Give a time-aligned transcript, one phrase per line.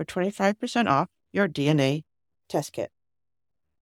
[0.00, 2.04] for 25% off your DNA
[2.48, 2.90] test kit.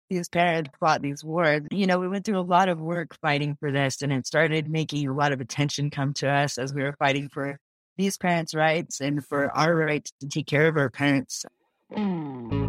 [0.09, 1.63] These parents fought these wars.
[1.73, 4.71] You know, we went through a lot of work fighting for this, and it started
[4.71, 7.59] making a lot of attention come to us as we were fighting for
[7.97, 11.45] these parents' rights and for our rights to take care of our parents.
[11.93, 12.69] Hmm.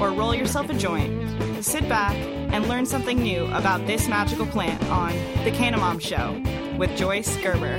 [0.00, 2.14] or roll yourself a joint, sit back,
[2.52, 5.12] and learn something new about this magical plant on
[5.44, 6.40] The Canna Mom Show
[6.76, 7.78] with Joyce Gerber.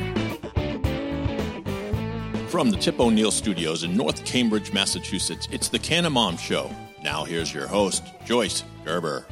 [2.50, 6.70] From the Tip O'Neill Studios in North Cambridge, Massachusetts, it's the Canna Mom Show.
[7.04, 9.26] Now here's your host, Joyce Gerber.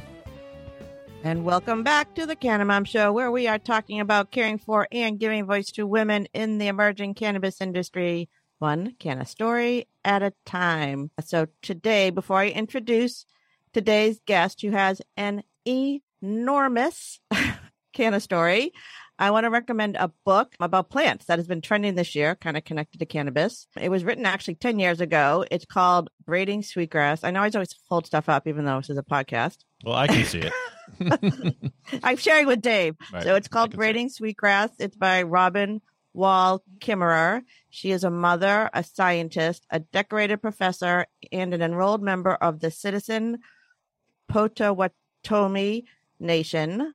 [1.22, 4.86] And welcome back to the Canna Mom Show, where we are talking about caring for
[4.92, 8.28] and giving voice to women in the emerging cannabis industry,
[8.58, 11.10] one canna story at a time.
[11.24, 13.26] So today, before I introduce
[13.72, 17.20] today's guest, who has an enormous
[17.92, 18.72] canna story,
[19.18, 22.56] I want to recommend a book about plants that has been trending this year, kind
[22.56, 23.68] of connected to cannabis.
[23.80, 25.44] It was written actually 10 years ago.
[25.50, 27.22] It's called Braiding Sweetgrass.
[27.22, 29.58] I know I always hold stuff up, even though this is a podcast.
[29.84, 31.54] Well, I can see it.
[32.02, 32.96] I'm sharing with Dave.
[33.12, 33.22] Right.
[33.22, 34.70] So it's called Braiding Sweetgrass.
[34.80, 35.80] It's by Robin
[36.14, 37.42] Wall Kimmerer.
[37.68, 42.70] She is a mother, a scientist, a decorated professor, and an enrolled member of the
[42.70, 43.40] Citizen
[44.28, 45.84] Potawatomi
[46.20, 46.94] Nation.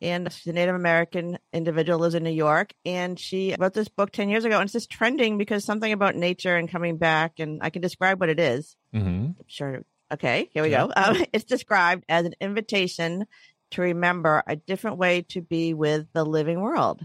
[0.00, 2.72] And she's a Native American individual, lives in New York.
[2.84, 4.56] And she wrote this book 10 years ago.
[4.56, 7.38] And it's just trending because something about nature and coming back.
[7.38, 8.76] And I can describe what it is.
[8.92, 9.82] hmm Sure.
[10.12, 10.86] Okay, here we Yeah.
[10.86, 10.92] go.
[10.96, 13.26] Um, it's described as an invitation
[13.70, 17.04] to remember a different way to be with the living world.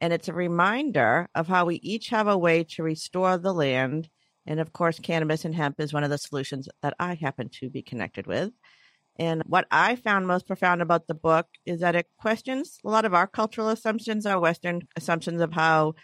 [0.00, 4.08] And it's a reminder of how we each have a way to restore the land.
[4.46, 7.70] And of course, cannabis and hemp is one of the solutions that I happen to
[7.70, 8.50] be connected with.
[9.16, 13.04] And what I found most profound about the book is that it questions a lot
[13.04, 15.94] of our cultural assumptions, our Western assumptions of how,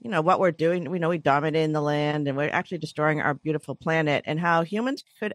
[0.00, 0.90] you know, what we're doing.
[0.90, 4.38] We know we dominate in the land and we're actually destroying our beautiful planet, and
[4.38, 5.34] how humans could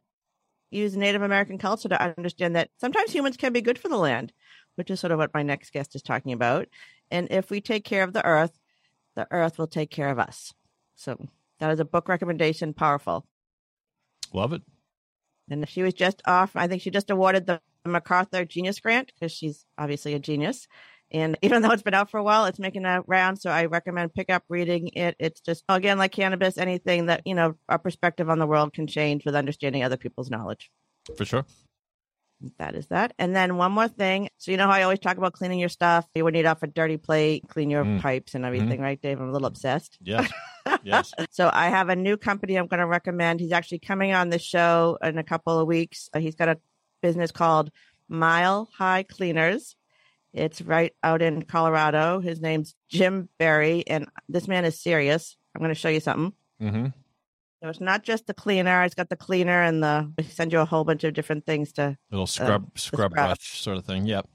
[0.70, 4.32] use Native American culture to understand that sometimes humans can be good for the land,
[4.76, 6.68] which is sort of what my next guest is talking about.
[7.12, 8.58] And if we take care of the earth,
[9.16, 10.54] the earth will take care of us.
[10.96, 11.28] So
[11.60, 13.26] that is a book recommendation, powerful.
[14.34, 14.62] Love it.
[15.50, 19.32] And she was just off, I think she just awarded the MacArthur Genius Grant because
[19.32, 20.68] she's obviously a genius.
[21.12, 23.42] And even though it's been out for a while, it's making a round.
[23.42, 25.16] So I recommend pick up reading it.
[25.20, 28.88] It's just, again, like cannabis, anything that, you know, our perspective on the world can
[28.88, 30.72] change with understanding other people's knowledge.
[31.18, 31.46] For sure.
[32.58, 33.14] That is that.
[33.20, 34.30] And then one more thing.
[34.38, 36.08] So you know how I always talk about cleaning your stuff.
[36.16, 38.02] You would need off a dirty plate, clean your Mm.
[38.02, 39.20] pipes and everything, right, Dave?
[39.20, 39.98] I'm a little obsessed.
[40.02, 40.30] Yes.
[40.84, 41.12] Yes.
[41.32, 43.40] So I have a new company I'm going to recommend.
[43.40, 46.08] He's actually coming on the show in a couple of weeks.
[46.14, 46.60] Uh, he's got a
[47.02, 47.72] business called
[48.08, 49.76] Mile High Cleaners.
[50.34, 52.20] It's right out in Colorado.
[52.20, 55.36] His name's Jim Berry, and this man is serious.
[55.56, 56.34] I'm going to show you something.
[56.62, 56.86] Mm-hmm.
[57.62, 58.84] So it's not just the cleaner.
[58.84, 60.12] It's got the cleaner and the.
[60.18, 61.96] We send you a whole bunch of different things to.
[62.10, 63.14] Little scrub scrub scrub.
[63.14, 64.06] brush sort of thing.
[64.06, 64.28] Yep.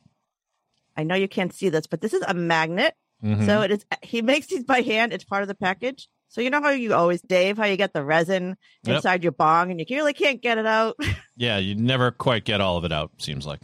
[0.97, 2.95] I know you can't see this, but this is a magnet.
[3.25, 3.45] Mhm.
[3.47, 3.85] So it is.
[4.03, 5.13] He makes these by hand.
[5.13, 6.09] It's part of the package.
[6.29, 8.97] So you know how you always, Dave, how you get the resin Yep.
[8.97, 10.97] inside your bong and you really can't get it out.
[11.37, 13.11] yeah, you never quite get all of it out.
[13.19, 13.61] Seems like.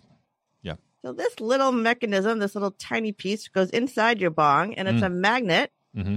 [0.62, 0.76] Yeah.
[1.04, 5.06] So this little mechanism, this little tiny piece, goes inside your bong, and it's Mm.
[5.06, 6.16] a magnet, hmm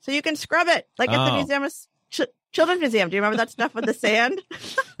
[0.00, 1.36] so you can scrub it like at the Oh.
[1.36, 1.72] museum, of
[2.52, 3.08] Children's Museum.
[3.10, 4.40] Do you remember that stuff with the sand?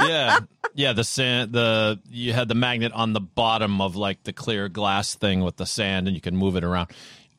[0.02, 0.40] Yeah,
[0.74, 0.92] yeah.
[0.94, 1.52] The sand.
[1.52, 5.56] The you had the magnet on the bottom of like the clear glass thing with
[5.56, 6.90] the sand, and you can move it around.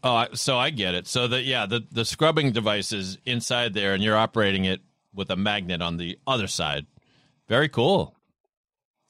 [0.02, 1.06] Oh, I- so I get it.
[1.08, 4.80] So the yeah, the the scrubbing device is inside there, and you're operating it
[5.14, 6.86] with a magnet on the other side.
[7.50, 8.16] Very cool.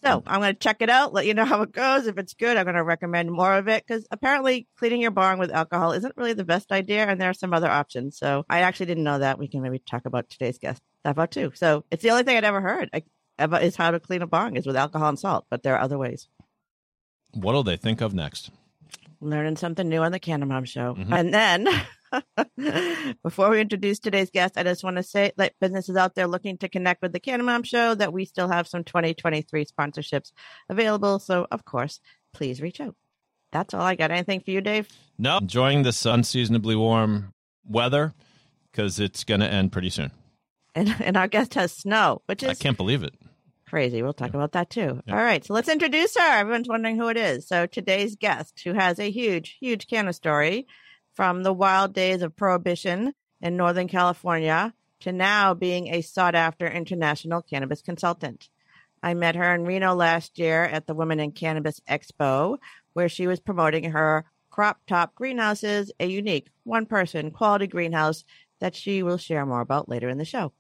[0.04, 2.08] So I'm going to check it out, let you know how it goes.
[2.08, 5.38] If it's good, I'm going to recommend more of it because apparently cleaning your bong
[5.40, 8.18] with alcohol isn't really the best idea, and there are some other options.
[8.18, 9.38] So I actually didn't know that.
[9.38, 11.52] We can maybe talk about today's guest about too.
[11.56, 13.04] So it's the only thing I'd ever heard I,
[13.38, 15.82] about is how to clean a bong is with alcohol and salt, but there are
[15.82, 16.28] other ways.
[17.34, 18.52] What'll they think of next?
[19.24, 20.96] learning something new on the Canna Mom Show.
[20.96, 21.12] Mhm.
[21.18, 21.68] And then,
[23.24, 26.58] before we introduce today's guest, I just want to say, let businesses out there looking
[26.60, 30.32] to connect with the Canna Mom Show, that we still have some 2023 sponsorships
[30.70, 31.20] available.
[31.20, 32.00] So, of course,
[32.34, 32.96] please reach out.
[33.52, 34.12] That's all I got.
[34.12, 34.90] Anything for you, Dave?
[35.18, 37.34] No, enjoying this unseasonably warm
[37.66, 38.14] weather
[38.72, 40.12] because it's going to end pretty soon.
[40.76, 43.14] And, and our guest has snow, which is I can't believe it.
[43.70, 44.02] crazy.
[44.02, 45.02] We'll talk about that too.
[45.06, 45.18] Yeah.
[45.18, 45.44] All right.
[45.44, 46.40] So let's introduce her.
[46.40, 47.48] Everyone's wondering who it is.
[47.48, 50.68] So today's guest, who has a huge, huge canna story
[51.14, 56.68] from the wild days of prohibition in Northern California to now being a sought after
[56.68, 58.50] international cannabis consultant.
[59.04, 62.58] I met her in Reno last year at the Women in Cannabis Expo,
[62.94, 68.24] where she was promoting her crop top greenhouses, a unique one person quality greenhouse
[68.62, 70.54] that she will share more about later in the show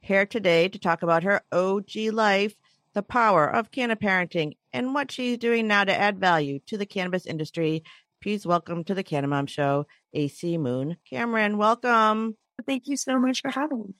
[0.00, 2.54] here today to talk about her OG life,
[2.94, 6.86] the power of canna parenting, and what she's doing now to add value to the
[6.86, 7.82] cannabis industry.
[8.22, 11.58] Please welcome to the Canna Mom Show, AC Moon Cameron.
[11.58, 12.36] Welcome.
[12.66, 13.94] Thank you so much for having me.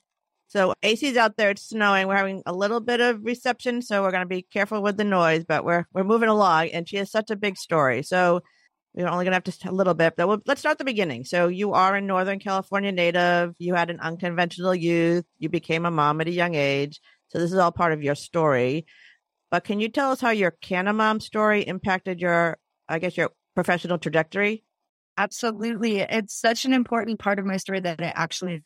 [0.47, 1.49] So AC's out there.
[1.49, 2.07] It's snowing.
[2.07, 5.03] We're having a little bit of reception, so we're going to be careful with the
[5.03, 5.43] noise.
[5.45, 8.01] But we're we're moving along, and she has such a big story.
[8.03, 8.41] So
[8.97, 10.15] we're only going to have to a little bit.
[10.17, 11.23] But we'll, let's start the beginning.
[11.23, 13.53] So you are a Northern California native.
[13.59, 15.25] You had an unconventional youth.
[15.37, 16.99] You became a mom at a young age.
[17.29, 18.85] So this is all part of your story.
[19.51, 22.57] But can you tell us how your Canna Mom story impacted your,
[22.89, 24.63] I guess, your professional trajectory?
[25.19, 25.99] Absolutely.
[25.99, 28.63] It's such an important part of my story that I actually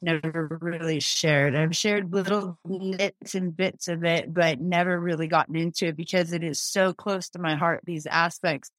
[0.00, 1.54] never really shared.
[1.54, 6.32] I've shared little bits and bits of it, but never really gotten into it because
[6.32, 8.70] it is so close to my heart, these aspects.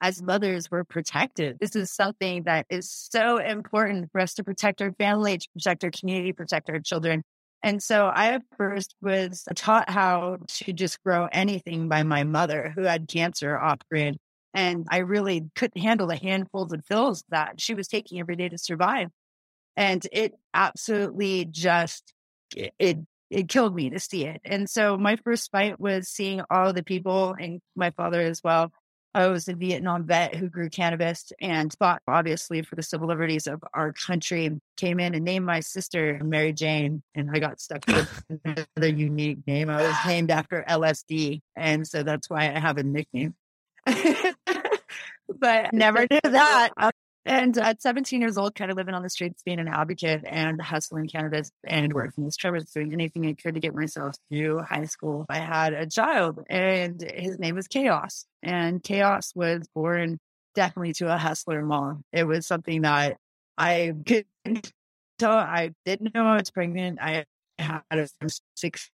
[0.00, 1.58] As mothers, we're protected.
[1.60, 5.82] This is something that is so important for us to protect our family, to protect
[5.82, 7.22] our community, protect our children.
[7.62, 12.82] And so I first was taught how to just grow anything by my mother who
[12.82, 14.16] had cancer off grid.
[14.54, 18.48] And I really couldn't handle the handfuls of pills that she was taking every day
[18.48, 19.08] to survive.
[19.76, 22.12] And it absolutely just,
[22.54, 22.98] it,
[23.30, 24.40] it killed me to see it.
[24.44, 28.72] And so my first fight was seeing all the people and my father as well.
[29.18, 33.48] I was a Vietnam vet who grew cannabis and fought obviously for the civil liberties
[33.48, 34.60] of our country.
[34.76, 39.44] Came in and named my sister Mary Jane, and I got stuck with another unique
[39.44, 39.70] name.
[39.70, 43.34] I was named after LSD, and so that's why I have a nickname.
[43.84, 46.70] but Never knew that.
[47.28, 50.60] And at 17 years old, kind of living on the streets, being an advocate and
[50.60, 54.86] hustling cannabis and working as Trevor, doing anything I could to get myself through high
[54.86, 55.26] school.
[55.28, 58.24] I had a child and his name was Chaos.
[58.42, 60.18] And Chaos was born
[60.54, 62.02] definitely to a hustler mom.
[62.14, 63.18] It was something that
[63.58, 64.72] I couldn't
[65.18, 65.32] tell.
[65.32, 66.98] I didn't know I was pregnant.
[66.98, 67.26] I
[67.58, 68.08] had a
[68.56, 68.90] six,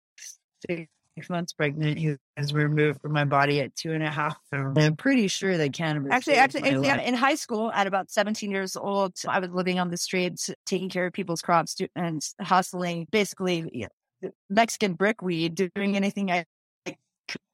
[0.68, 0.88] six
[1.20, 1.98] six months pregnant.
[1.98, 4.38] He was removed from my body at two and a half.
[4.54, 6.12] I'm pretty sure that cannabis.
[6.12, 7.02] Actually, actually, life.
[7.06, 10.90] in high school, at about 17 years old, I was living on the streets, taking
[10.90, 13.88] care of people's crops and hustling, basically yeah,
[14.26, 16.46] uh, Mexican brickweed, doing anything I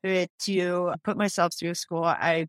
[0.03, 2.03] could to put myself through school.
[2.03, 2.47] I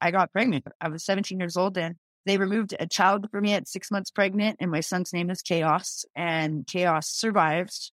[0.00, 0.66] I got pregnant.
[0.80, 1.94] I was 17 years old and
[2.26, 5.40] they removed a child for me at six months pregnant, and my son's name is
[5.40, 6.04] Chaos.
[6.16, 7.92] And Chaos survived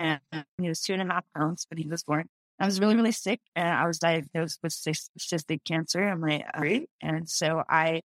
[0.00, 0.20] and,
[0.58, 2.26] he was two and a half pounds when he was born.
[2.58, 6.58] I was really, really sick, and I was diagnosed with cystic cancer in my uh,
[6.58, 6.88] ovary.
[7.00, 8.02] And so I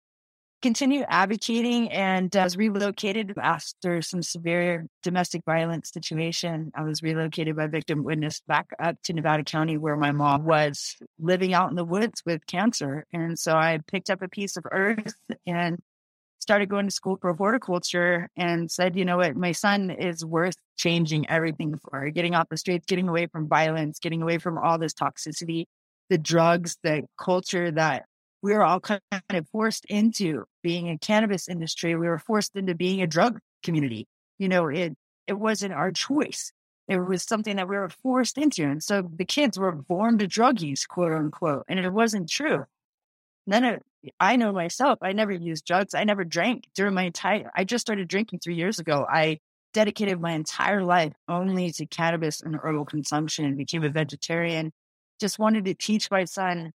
[0.62, 6.72] continued advocating and I was relocated after some severe domestic violence situation.
[6.74, 10.96] I was relocated by victim witness back up to Nevada County where my mom was
[11.18, 13.04] living out in the woods with cancer.
[13.12, 15.12] And so I picked up a piece of earth
[15.46, 15.78] and
[16.38, 20.56] started going to school for horticulture and said, you know what, my son is worth
[20.76, 24.58] changing everything for, her, getting off the streets, getting away from violence, getting away from
[24.58, 25.66] all this toxicity,
[26.10, 28.04] the drugs, the culture that
[28.42, 29.00] we were all kind
[29.30, 31.96] of forced into being a cannabis industry.
[31.96, 34.06] We were forced into being a drug community.
[34.38, 34.94] You know, it
[35.26, 36.52] it wasn't our choice.
[36.86, 38.64] It was something that we were forced into.
[38.64, 41.64] And so the kids were born to drug use, quote unquote.
[41.68, 42.64] And it wasn't true.
[43.46, 43.80] None of
[44.20, 45.94] I know myself, I never used drugs.
[45.94, 49.06] I never drank during my entire I just started drinking three years ago.
[49.08, 49.38] I
[49.74, 54.72] dedicated my entire life only to cannabis and herbal consumption, became a vegetarian,
[55.20, 56.72] just wanted to teach my son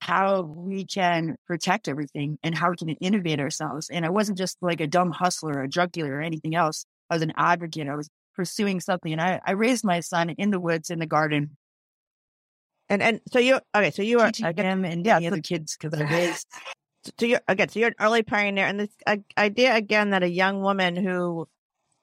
[0.00, 3.88] how we can protect everything and how we can innovate ourselves.
[3.88, 6.84] And I wasn't just like a dumb hustler, a drug dealer, or anything else.
[7.08, 7.88] I was an advocate.
[7.88, 9.12] I was pursuing something.
[9.12, 11.56] And I, I raised my son in the woods, in the garden.
[12.90, 15.74] And and so you okay, so you are teaching again and yeah, the other kids
[15.80, 16.46] because I raised.
[17.18, 20.28] So you're again, so you're an early pioneer, and this uh, idea again that a
[20.28, 21.48] young woman who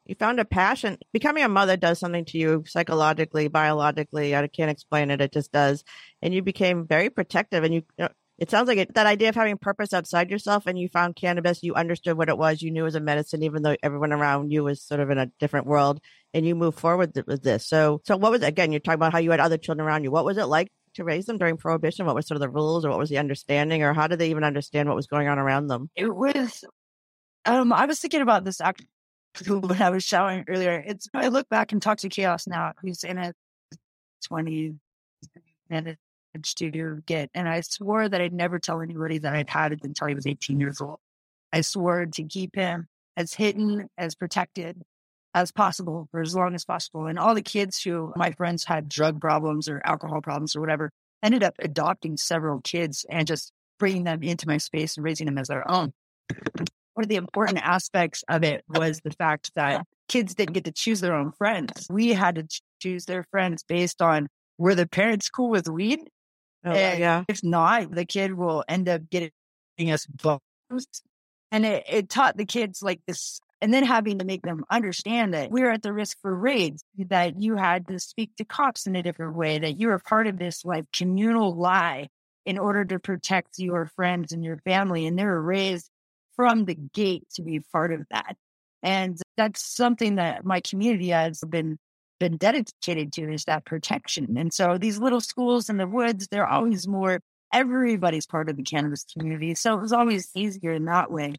[0.06, 0.98] you found a passion.
[1.14, 4.36] Becoming a mother does something to you psychologically, biologically.
[4.36, 5.22] I can't explain it.
[5.22, 5.84] It just does.
[6.22, 7.64] And you became very protective.
[7.64, 10.66] And you, you know, it sounds like it, that idea of having purpose outside yourself
[10.66, 12.62] and you found cannabis, you understood what it was.
[12.62, 15.20] You knew it was a medicine, even though everyone around you was sort of in
[15.20, 16.02] a different world
[16.34, 17.68] and you moved forward with this.
[17.68, 20.10] So, so what was, again, you're talking about how you had other children around you.
[20.10, 22.08] What was it like to raise them during prohibition?
[22.08, 24.32] What were sort of the rules or what was the understanding or how did they
[24.32, 25.92] even understand what was going on around them?
[25.96, 26.64] It was,
[27.46, 28.60] um, I was thinking about this
[29.48, 30.84] when I was showering earlier.
[30.86, 33.34] It's I look back and talk to Chaos now, who's in a
[34.26, 34.76] twenty
[35.70, 35.98] managed
[36.58, 40.08] to get, and I swore that I'd never tell anybody that I'd had it until
[40.08, 41.00] he was eighteen years old.
[41.54, 44.82] I swore to keep him as hidden, as protected
[45.34, 47.08] as possible for as long as possible.
[47.08, 50.92] And all the kids who my friends had drug problems or alcohol problems or whatever
[51.24, 55.38] ended up adopting several kids and just bringing them into my space and raising them
[55.38, 55.94] as their own
[56.94, 60.72] one of the important aspects of it was the fact that kids didn't get to
[60.72, 61.88] choose their own friends.
[61.90, 62.48] We had to
[62.82, 66.00] choose their friends based on were the parents cool with weed?
[66.64, 67.24] Oh, yeah.
[67.28, 69.32] If not, the kid will end up getting
[69.80, 70.42] us both.
[71.52, 75.34] And it, it taught the kids like this, and then having to make them understand
[75.34, 78.86] that we are at the risk for raids, that you had to speak to cops
[78.86, 82.08] in a different way, that you were part of this like communal lie
[82.46, 85.08] in order to protect your friends and your family.
[85.08, 85.90] And they were raised
[86.42, 88.36] from the gate to be part of that.
[88.82, 91.78] And that's something that my community has been
[92.20, 94.38] been dedicated to is that protection.
[94.38, 97.20] And so these little schools in the woods, they're always more
[97.54, 99.54] everybody's part of the cannabis community.
[99.54, 101.36] So it was always easier in that way.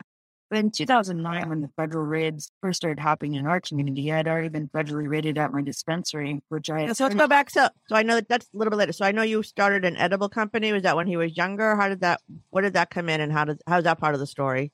[0.51, 4.29] But in 2009, when the federal raids first started happening in our community, I had
[4.29, 6.93] already been federally raided at my dispensary, which I.
[6.93, 7.51] So let's go back.
[7.51, 8.93] So, so I know that that's a little bit later.
[8.93, 10.71] So I know you started an edible company.
[10.71, 11.75] Was that when he was younger?
[11.75, 12.21] How did that?
[12.51, 14.73] What did that come in, and how did how's that part of the story?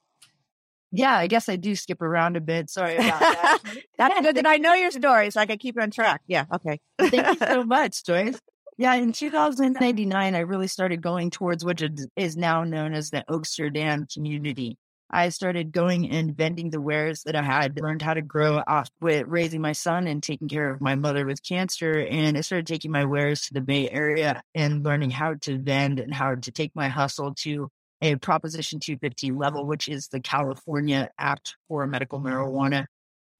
[0.90, 2.70] Yeah, I guess I do skip around a bit.
[2.70, 3.58] Sorry about that.
[3.98, 6.22] That's good that I know your story so I can keep you on track.
[6.26, 6.46] Yeah.
[6.52, 6.80] Okay.
[6.98, 8.40] Thank you so much, Joyce.
[8.78, 11.82] Yeah, in 2099, I really started going towards what
[12.16, 14.78] is now known as the Oaksterdam community.
[15.10, 18.88] I started going and vending the wares that I had learned how to grow off
[19.00, 22.06] with raising my son and taking care of my mother with cancer.
[22.10, 25.98] And I started taking my wares to the Bay Area and learning how to vend
[25.98, 31.10] and how to take my hustle to a Proposition 250 level, which is the California
[31.18, 32.86] Act for medical marijuana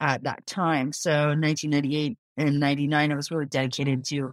[0.00, 0.92] at that time.
[0.92, 4.32] So 1998 and 99, I was really dedicated to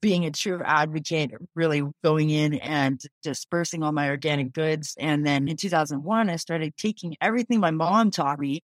[0.00, 4.94] being a true advocate, really going in and dispersing all my organic goods.
[4.98, 8.60] And then in 2001, I started taking everything my mom taught me,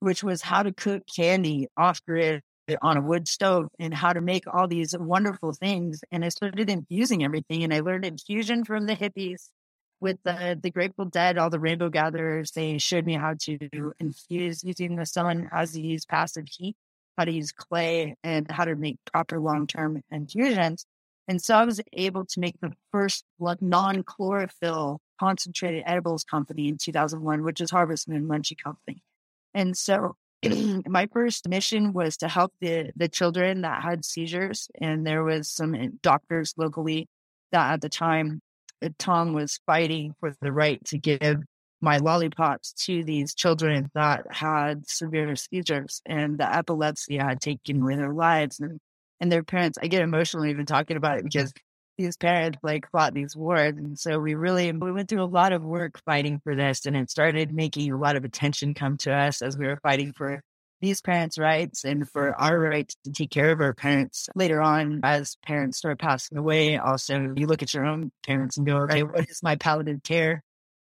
[0.00, 2.42] which was how to cook candy off grid
[2.80, 6.00] on a wood stove and how to make all these wonderful things.
[6.10, 9.48] And I started infusing everything and I learned infusion from the hippies
[10.04, 14.62] with the, the Grateful Dead, all the rainbow gatherers, they showed me how to infuse
[14.62, 16.76] using the sun, how to use passive heat,
[17.16, 20.84] how to use clay, and how to make proper long term infusions.
[21.26, 26.76] And so I was able to make the first non chlorophyll concentrated edibles company in
[26.76, 29.02] 2001, which is Harvest Moon Munchie Company.
[29.54, 30.16] And so
[30.86, 34.68] my first mission was to help the, the children that had seizures.
[34.78, 37.08] And there was some doctors locally
[37.52, 38.42] that at the time
[38.84, 41.38] Uh, Tom was fighting for the right to give
[41.80, 47.96] my lollipops to these children that had severe seizures and the epilepsy had taken away
[47.96, 48.80] their lives and,
[49.20, 49.78] and their parents.
[49.80, 51.52] I get emotional even talking about it because
[51.98, 53.74] these parents like fought these wars.
[53.76, 56.96] And so we really, we went through a lot of work fighting for this and
[56.96, 60.42] it started making a lot of attention come to us as we were fighting for
[60.84, 65.00] these parents' rights and for our rights to take care of our parents later on
[65.02, 66.76] as parents start passing away.
[66.76, 70.42] Also, you look at your own parents and go, okay, what is my palliative care?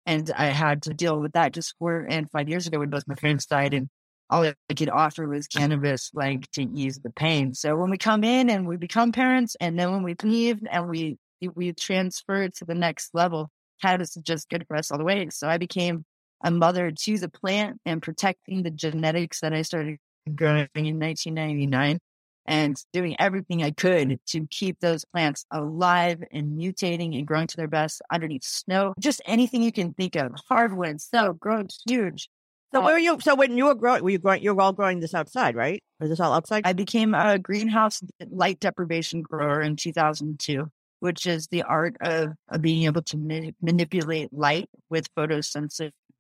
[0.06, 3.08] And I had to deal with that just four and five years ago when both
[3.08, 3.74] my parents died.
[3.74, 3.88] And
[4.30, 7.54] all I could offer was cannabis, like to ease the pain.
[7.54, 10.90] So when we come in and we become parents, and then when we leave and
[10.90, 11.18] we
[11.56, 13.50] we transfer to the next level,
[13.82, 15.30] cannabis is just good for us all the way.
[15.30, 16.06] So I became
[16.44, 19.98] a mother to the plant and protecting the genetics that I started
[20.36, 22.00] growing in 1999
[22.46, 27.58] and doing everything I could to keep those plants alive and mutating and growing to
[27.58, 28.94] their best underneath snow.
[29.00, 30.34] Just anything you can think of.
[30.50, 32.30] Hardwood, so growing huge.
[32.74, 33.20] So where were you?
[33.22, 34.42] So when you were growing, were you growing?
[34.42, 35.82] You were all growing this outside, right?
[36.00, 36.64] Or is this all outside?
[36.66, 40.66] I became a greenhouse light deprivation grower in 2002,
[41.00, 45.08] which is the art of, of being able to ma- manipulate light with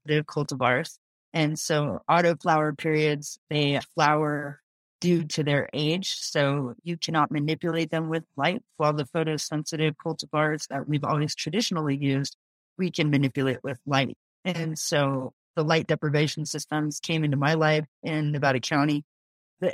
[0.07, 0.97] cultivars.
[1.33, 4.61] And so autoflower periods, they flower
[5.01, 6.15] due to their age.
[6.15, 11.97] So you cannot manipulate them with light, while the photosensitive cultivars that we've always traditionally
[11.97, 12.37] used,
[12.77, 14.15] we can manipulate with light.
[14.45, 19.03] And so the light deprivation systems came into my life in Nevada County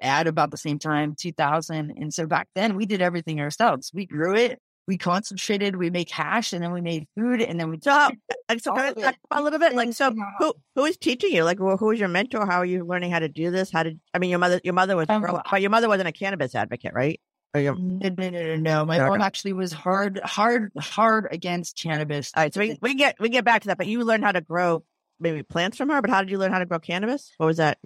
[0.02, 1.92] at about the same time, 2000.
[1.98, 3.92] And so back then we did everything ourselves.
[3.94, 7.69] We grew it, we concentrated, we make hash, and then we made food, and then
[7.69, 8.10] we so,
[8.58, 10.12] so kind of talk a little bit like so.
[10.39, 11.43] Who who is teaching you?
[11.43, 12.43] Like, who was your mentor?
[12.48, 13.72] How are you learning how to do this?
[13.72, 14.60] How did I mean your mother?
[14.63, 17.22] Your mother was, um, but your mother wasn't a cannabis advocate, right?
[17.53, 18.86] No, no, no, no, no.
[18.86, 22.31] My mom actually was hard, hard, hard against cannabis.
[22.36, 24.31] All right, so we, we get we get back to that, but you learned how
[24.31, 24.84] to grow
[25.19, 26.01] maybe plants from her.
[26.01, 27.31] But how did you learn how to grow cannabis?
[27.38, 27.77] What was that?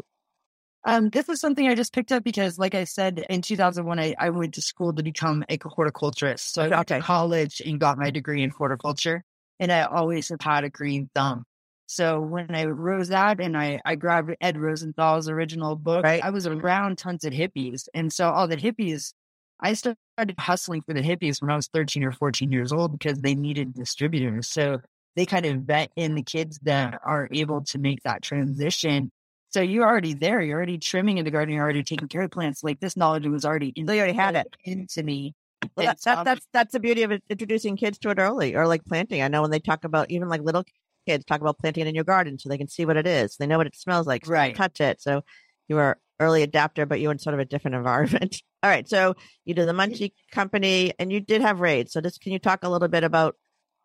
[0.85, 4.15] Um, this was something I just picked up because, like I said, in 2001, I,
[4.19, 6.53] I went to school to become a horticulturist.
[6.53, 6.99] So I went okay.
[6.99, 9.23] to college and got my degree in horticulture.
[9.59, 11.45] And I always have had a green thumb.
[11.85, 16.23] So when I rose out and I, I grabbed Ed Rosenthal's original book, right.
[16.23, 17.87] I was around tons of hippies.
[17.93, 19.13] And so all the hippies,
[19.59, 23.19] I started hustling for the hippies when I was 13 or 14 years old because
[23.19, 24.49] they needed distributors.
[24.49, 24.79] So
[25.15, 29.11] they kind of vet in the kids that are able to make that transition
[29.53, 30.41] so you're already there.
[30.41, 31.53] You're already trimming in the garden.
[31.53, 32.63] You're already taking care of plants.
[32.63, 35.35] Like this knowledge was already they already had it into me.
[35.75, 38.67] Well, that, that, um that's that's the beauty of introducing kids to it early, or
[38.67, 39.21] like planting.
[39.21, 40.63] I know when they talk about even like little
[41.07, 43.37] kids talk about planting it in your garden, so they can see what it is.
[43.37, 44.25] They know what it smells like.
[44.25, 44.55] So right.
[44.55, 45.01] Touch it.
[45.01, 45.23] So
[45.67, 48.41] you are early adapter, but you in sort of a different environment.
[48.63, 48.87] All right.
[48.87, 51.93] So you did the Munchie Company, and you did have raids.
[51.93, 53.35] So just can you talk a little bit about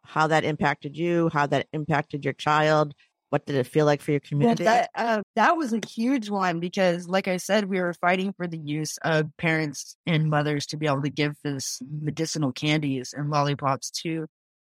[0.04, 2.94] how that impacted you, how that impacted your child,
[3.31, 4.64] what did it feel like for your community?
[4.64, 8.47] that, uh, that was a huge one because, like I said, we were fighting for
[8.47, 13.31] the use of parents and mothers to be able to give this medicinal candies and
[13.31, 14.27] lollipops to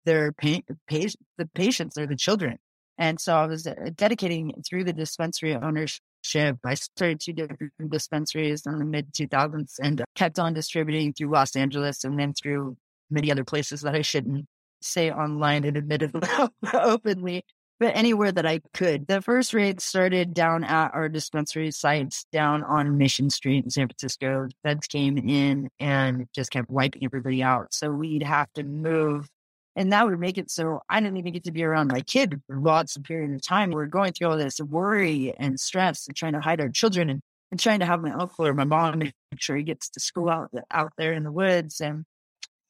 [0.05, 2.59] their pa- pa- the patients or the children.
[2.97, 6.57] And so I was uh, dedicating through the dispensary ownership.
[6.63, 11.55] I started two different dispensaries in the mid 2000s and kept on distributing through Los
[11.55, 12.77] Angeles and then through
[13.09, 14.45] many other places that I shouldn't
[14.81, 16.11] say online and admit it
[16.73, 17.43] openly
[17.79, 19.07] but anywhere that I could.
[19.07, 23.87] The first raid started down at our dispensary sites down on Mission Street in San
[23.87, 24.47] Francisco.
[24.47, 27.73] The Feds came in and just kept wiping everybody out.
[27.73, 29.27] So we'd have to move.
[29.75, 32.39] And that would make it so I didn't even get to be around my kid
[32.47, 33.71] for lots of period of time.
[33.71, 37.09] We are going through all this worry and stress and trying to hide our children
[37.09, 39.99] and, and trying to have my uncle or my mom make sure he gets to
[39.99, 41.81] school out, out there in the woods.
[41.81, 42.05] And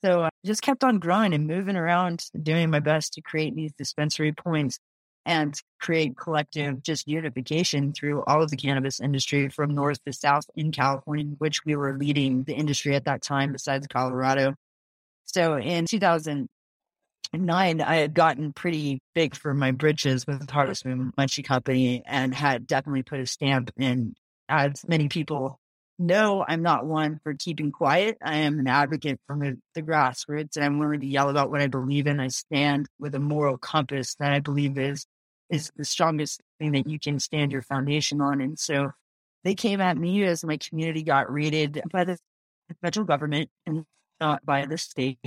[0.04, 3.74] so I just kept on growing and moving around, doing my best to create these
[3.78, 4.80] dispensary points
[5.26, 10.46] and create collective just unification through all of the cannabis industry from north to south
[10.56, 14.56] in California, which we were leading the industry at that time besides Colorado.
[15.26, 21.14] So in 2009, I had gotten pretty big for my britches with the Harvest Moon
[21.18, 24.16] Munchie Company and had definitely put a stamp in
[24.50, 25.60] as many people
[26.00, 28.18] know I'm not one for keeping quiet.
[28.22, 31.68] I am an advocate from the grassroots and I'm willing to yell about what I
[31.68, 32.20] believe in.
[32.20, 35.06] I stand with a moral compass that I believe is
[35.54, 38.42] is the strongest thing that you can stand your foundation on.
[38.42, 38.92] And so
[39.44, 42.18] they came at me as my community got raided by the
[42.82, 43.86] federal government and
[44.20, 45.20] not by the state.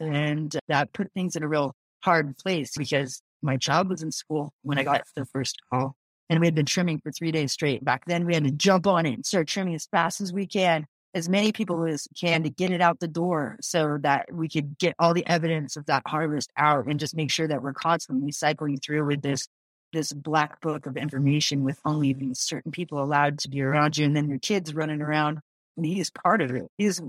[0.00, 4.52] And that put things in a real hard place because my child was in school
[4.62, 5.94] when I got the first call.
[6.30, 7.84] And we had been trimming for three days straight.
[7.84, 10.46] Back then, we had to jump on it and start trimming as fast as we
[10.46, 14.48] can as many people as can to get it out the door so that we
[14.48, 17.72] could get all the evidence of that harvest out and just make sure that we're
[17.72, 19.48] constantly cycling through with this
[19.92, 24.16] this black book of information with only certain people allowed to be around you and
[24.16, 25.38] then your kids running around
[25.76, 27.00] and he's part of it he's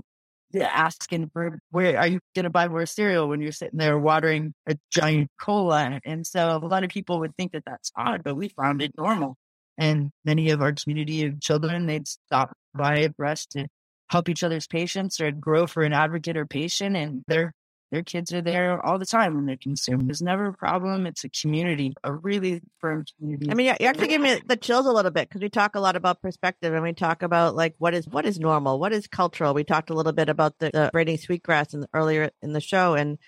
[0.54, 4.54] asking for where are you going to buy more cereal when you're sitting there watering
[4.66, 6.00] a giant cola.
[6.04, 8.92] And so a lot of people would think that that's odd, but we found it
[8.96, 9.36] normal.
[9.78, 13.66] And many of our community of children, they'd stop by for us to
[14.08, 16.96] help each other's patients or grow for an advocate or patient.
[16.96, 17.52] And they're
[17.92, 20.08] their kids are there all the time when they're consumed.
[20.08, 21.06] There's never a problem.
[21.06, 23.48] It's a community, a really firm community.
[23.50, 25.80] I mean, you actually give me the chills a little bit because we talk a
[25.80, 29.06] lot about perspective and we talk about like what is what is normal, what is
[29.06, 29.54] cultural.
[29.54, 32.60] We talked a little bit about the, the braiding sweetgrass in the, earlier in the
[32.60, 33.18] show and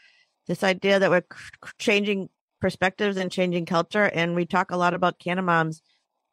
[0.49, 1.25] this idea that we're
[1.79, 2.29] changing
[2.61, 4.05] perspectives and changing culture.
[4.05, 5.83] And we talk a lot about Canna moms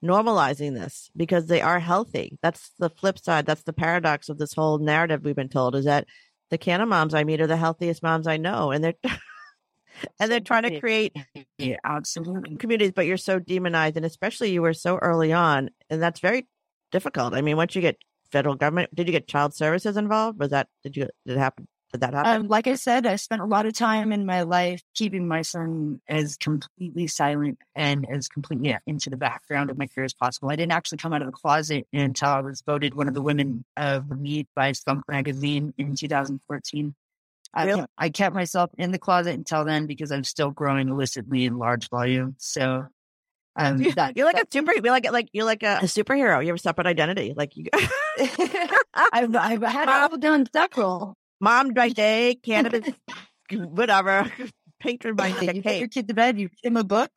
[0.03, 2.37] normalizing this because they are healthy.
[2.41, 3.45] That's the flip side.
[3.45, 6.05] That's the paradox of this whole narrative we've been told is that
[6.49, 8.93] the Canna moms I meet are the healthiest moms I know, and they're
[10.19, 11.15] and they're trying to create
[11.57, 12.93] yeah, absolutely communities.
[12.95, 16.47] But you're so demonized, and especially you were so early on, and that's very
[16.91, 17.33] difficult.
[17.33, 17.97] I mean, once you get
[18.31, 20.39] federal government, did you get child services involved?
[20.39, 21.67] Was that did you did it happen?
[21.95, 22.41] Did that happen?
[22.41, 25.41] Um, like I said, I spent a lot of time in my life keeping my
[25.43, 30.49] son as completely silent and as completely into the background of my career as possible.
[30.49, 33.21] I didn't actually come out of the closet until I was voted one of the
[33.21, 36.93] women of the week by Skunk magazine in 2014.
[37.57, 37.81] Really?
[37.81, 41.57] I, I kept myself in the closet until then because I'm still growing illicitly in
[41.57, 42.35] large volume.
[42.39, 42.87] So
[43.55, 44.73] um, that, you're like that, a super.
[44.73, 46.41] You're like like you're like a, a, superhero.
[46.41, 47.33] You have a separate identity.
[47.37, 47.67] Like you.
[48.93, 51.15] I've I've had all done several.
[51.39, 52.89] Mom by day, cannabis,
[53.51, 54.31] whatever.
[54.79, 55.53] Patron by day.
[55.55, 57.09] You put your kid to bed, you give him a book,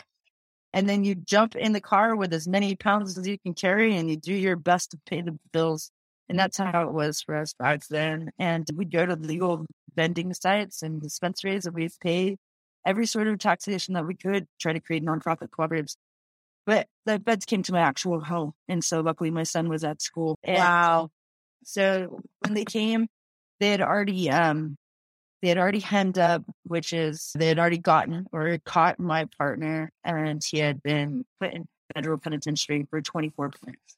[0.72, 3.96] and then you jump in the car with as many pounds as you can carry,
[3.96, 5.90] and you do your best to pay the bills.
[6.28, 8.31] And that's how it was for us back then.
[8.38, 12.37] And we'd go to legal vending sites and dispensaries, and we'd pay
[12.87, 15.96] every sort of taxation that we could, try to create nonprofit cooperatives.
[16.66, 18.52] But the beds came to my actual home.
[18.68, 20.37] And so luckily my son was at school.
[20.46, 21.09] Wow.
[21.64, 23.09] So when they came,
[23.60, 24.76] they had already um
[25.42, 29.92] they had already hemmed up, which is they had already gotten or caught my partner,
[30.04, 33.96] and he had been put in federal penitentiary for 24 plants.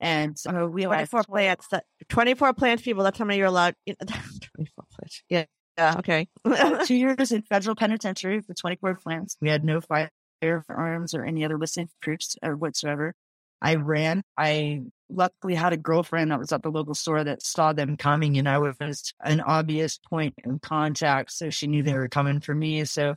[0.00, 1.68] And so we 24 plants.
[1.68, 3.02] That, 24 plants, people.
[3.02, 3.74] That's how many you're allowed.
[3.86, 5.22] 24 plants.
[5.28, 5.44] Yeah.
[5.76, 5.96] Yeah.
[5.98, 6.28] Okay.
[6.86, 9.36] two years in federal penitentiary for 24 plants.
[9.40, 13.14] We had no firearms or any other listed proofs or whatsoever.
[13.60, 14.22] I ran.
[14.36, 18.36] I luckily had a girlfriend that was at the local store that saw them coming
[18.38, 21.32] and I was an obvious point of contact.
[21.32, 22.84] So she knew they were coming for me.
[22.84, 23.16] So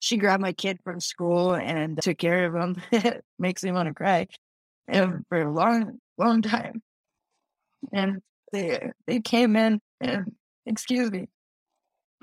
[0.00, 2.82] she grabbed my kid from school and took care of him.
[2.90, 4.26] it makes me want to cry
[4.88, 6.82] and for a long, long time.
[7.92, 8.22] And
[8.52, 10.32] they, they came in and
[10.64, 11.28] excuse me.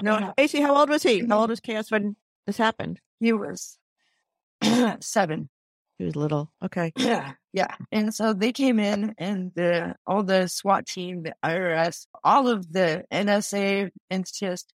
[0.01, 1.25] No, Casey, how old was he?
[1.25, 2.15] How old was Chaos when
[2.47, 2.99] this happened?
[3.19, 3.77] He was
[4.99, 5.49] seven.
[5.97, 6.51] He was little.
[6.63, 6.91] Okay.
[6.97, 7.33] Yeah.
[7.53, 7.75] Yeah.
[7.91, 12.71] And so they came in and the all the SWAT team, the IRS, all of
[12.73, 14.73] the NSA and just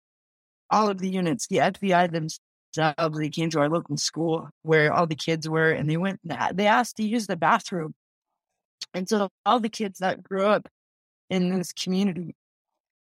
[0.69, 5.07] all of the units, the FBI themselves, they came to our local school where all
[5.07, 6.19] the kids were and they went
[6.53, 7.93] they asked to use the bathroom.
[8.93, 10.67] And so all the kids that grew up
[11.29, 12.35] in this community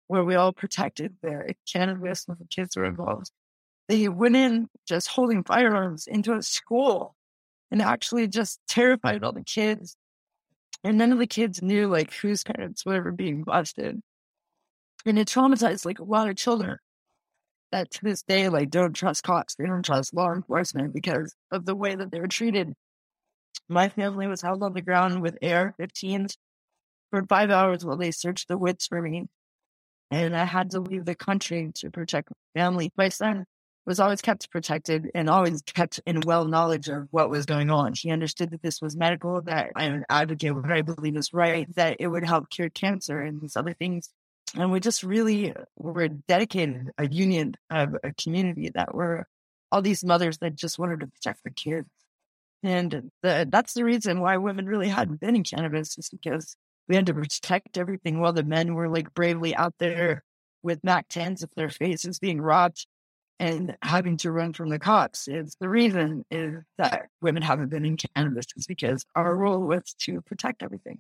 [0.08, 3.32] where we all protected their cannabis and the kids were involved,
[3.88, 7.16] they went in just holding firearms into a school
[7.74, 9.98] and actually just terrified all the kids.
[10.84, 14.00] And none of the kids knew like whose parents were ever being busted.
[15.08, 16.78] And it traumatized like a lot of children
[17.72, 21.66] that to this day like don't trust cops, they don't trust law enforcement because of
[21.66, 22.74] the way that they were treated.
[23.68, 26.38] My family was held on the ground with AR-15s
[27.10, 29.26] for five hours while they searched the woods for me.
[30.12, 32.92] And I had to leave the country to protect my family.
[32.96, 33.46] My son
[33.86, 37.94] was always kept protected and always kept in well knowledge of what was going on.
[37.94, 41.34] She understood that this was medical, that I am an advocate what I believe is
[41.34, 44.10] right, that it would help cure cancer and these other things.
[44.56, 49.28] And we just really were dedicated, a union of a community that were
[49.72, 51.90] all these mothers that just wanted to protect their kids.
[52.62, 56.56] And the, that's the reason why women really hadn't been in cannabis is because
[56.88, 60.24] we had to protect everything while the men were like bravely out there
[60.62, 62.86] with MAC 10s if their faces being robbed
[63.40, 67.86] and having to run from the cops is the reason is that women haven't been
[67.86, 71.00] in cannabis is because our role was to protect everything.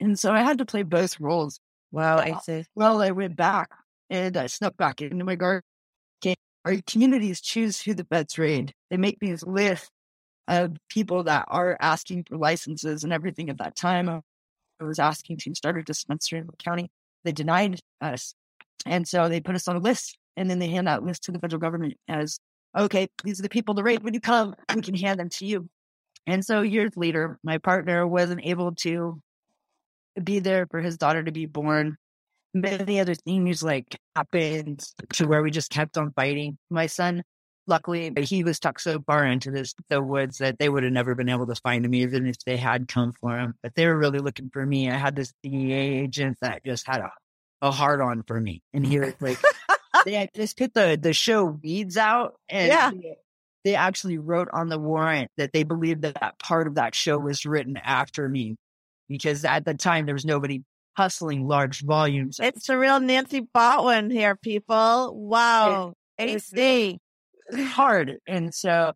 [0.00, 1.60] And so I had to play both roles.
[1.92, 2.64] Wow, I see.
[2.74, 3.70] Well, I went back
[4.10, 5.62] and I snuck back into my garden.
[6.66, 8.74] Our communities choose who the vets raid.
[8.90, 9.88] They make these lists
[10.48, 14.08] of people that are asking for licenses and everything at that time.
[14.08, 14.20] I
[14.84, 16.90] was asking to start a dispensary in the county.
[17.22, 18.34] They denied us.
[18.84, 21.32] And so they put us on a list and then they hand out lists to
[21.32, 22.38] the federal government as,
[22.76, 24.54] okay, these are the people to rate when you come.
[24.74, 25.68] We can hand them to you.
[26.26, 29.20] And so years later, my partner wasn't able to
[30.22, 31.96] be there for his daughter to be born.
[32.54, 36.58] many other things like happened to where we just kept on fighting.
[36.70, 37.22] My son,
[37.66, 41.14] luckily, he was tucked so far into this, the woods that they would have never
[41.14, 43.54] been able to find him, even if they had come for him.
[43.62, 44.90] But they were really looking for me.
[44.90, 47.12] I had this DEA agent that just had a,
[47.62, 48.62] a hard on for me.
[48.72, 49.38] And he was like,
[50.06, 52.90] they just put the, the show weeds out and Yeah.
[52.92, 53.16] they,
[53.64, 57.18] they actually wrote on the warrant that they believed that that part of that show
[57.18, 58.56] was written after me
[59.08, 60.62] because at the time there was nobody
[60.96, 62.38] hustling large volumes.
[62.40, 65.12] It's a real Nancy Botwin here, people.
[65.14, 65.92] Wow.
[66.16, 66.98] It's AC.
[67.66, 68.16] hard.
[68.26, 68.92] And so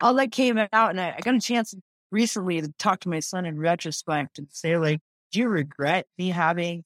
[0.00, 1.74] all that came out, and I, I got a chance
[2.10, 5.00] recently to talk to my son in retrospect and say, like,
[5.32, 6.84] do you regret me having?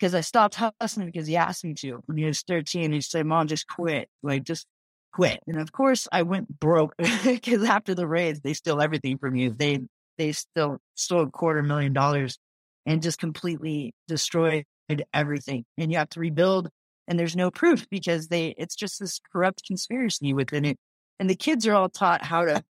[0.00, 2.92] Because I stopped hustling because he asked me to when he was 13.
[2.92, 4.08] He said, Mom, just quit.
[4.22, 4.66] Like, just
[5.12, 5.40] quit.
[5.46, 9.50] And of course, I went broke because after the raids, they steal everything from you.
[9.50, 9.80] They,
[10.16, 12.38] they still stole a quarter million dollars
[12.86, 14.64] and just completely destroyed
[15.12, 15.64] everything.
[15.76, 16.70] And you have to rebuild
[17.10, 20.78] and there's no proof because they it's just this corrupt conspiracy within it
[21.18, 22.62] and the kids are all taught how to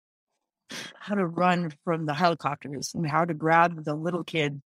[0.94, 4.62] how to run from the helicopters and how to grab the little kid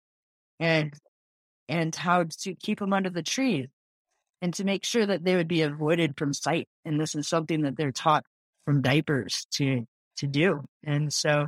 [0.60, 0.94] and
[1.70, 3.68] and how to keep them under the trees
[4.42, 7.62] and to make sure that they would be avoided from sight and this is something
[7.62, 8.26] that they're taught
[8.66, 9.86] from diapers to
[10.18, 11.48] to do and so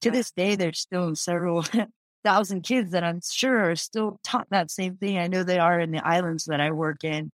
[0.00, 1.64] to this day there's still several
[2.24, 5.80] thousand kids that i'm sure are still taught that same thing i know they are
[5.80, 7.30] in the islands that i work in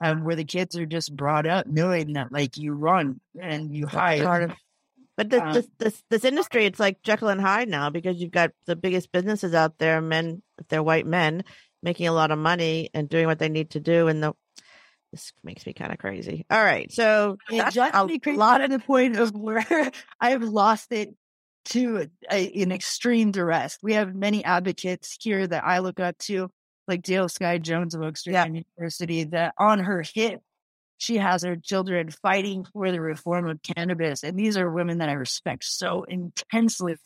[0.00, 3.86] um, where the kids are just brought up knowing that like you run and you
[3.86, 4.20] hide.
[5.16, 8.30] But this, Um, this this this industry, it's like Jekyll and Hyde now because you've
[8.30, 11.42] got the biggest businesses out there, men, if they're white men,
[11.82, 14.08] making a lot of money and doing what they need to do.
[14.08, 14.34] And the
[15.12, 16.44] this makes me kind of crazy.
[16.50, 20.42] All right, so that's just a crazy lot to the point of where I have
[20.42, 21.14] lost it
[21.66, 23.78] to a, an extreme duress.
[23.82, 26.50] We have many advocates here that I look up to,
[26.86, 28.62] like Dale Sky Jones of Oaksterdam Yeah.
[28.78, 30.40] University, that on her hip,
[30.98, 34.24] she has her children fighting for the reform of cannabis.
[34.24, 36.96] And these are women that I respect so intensely,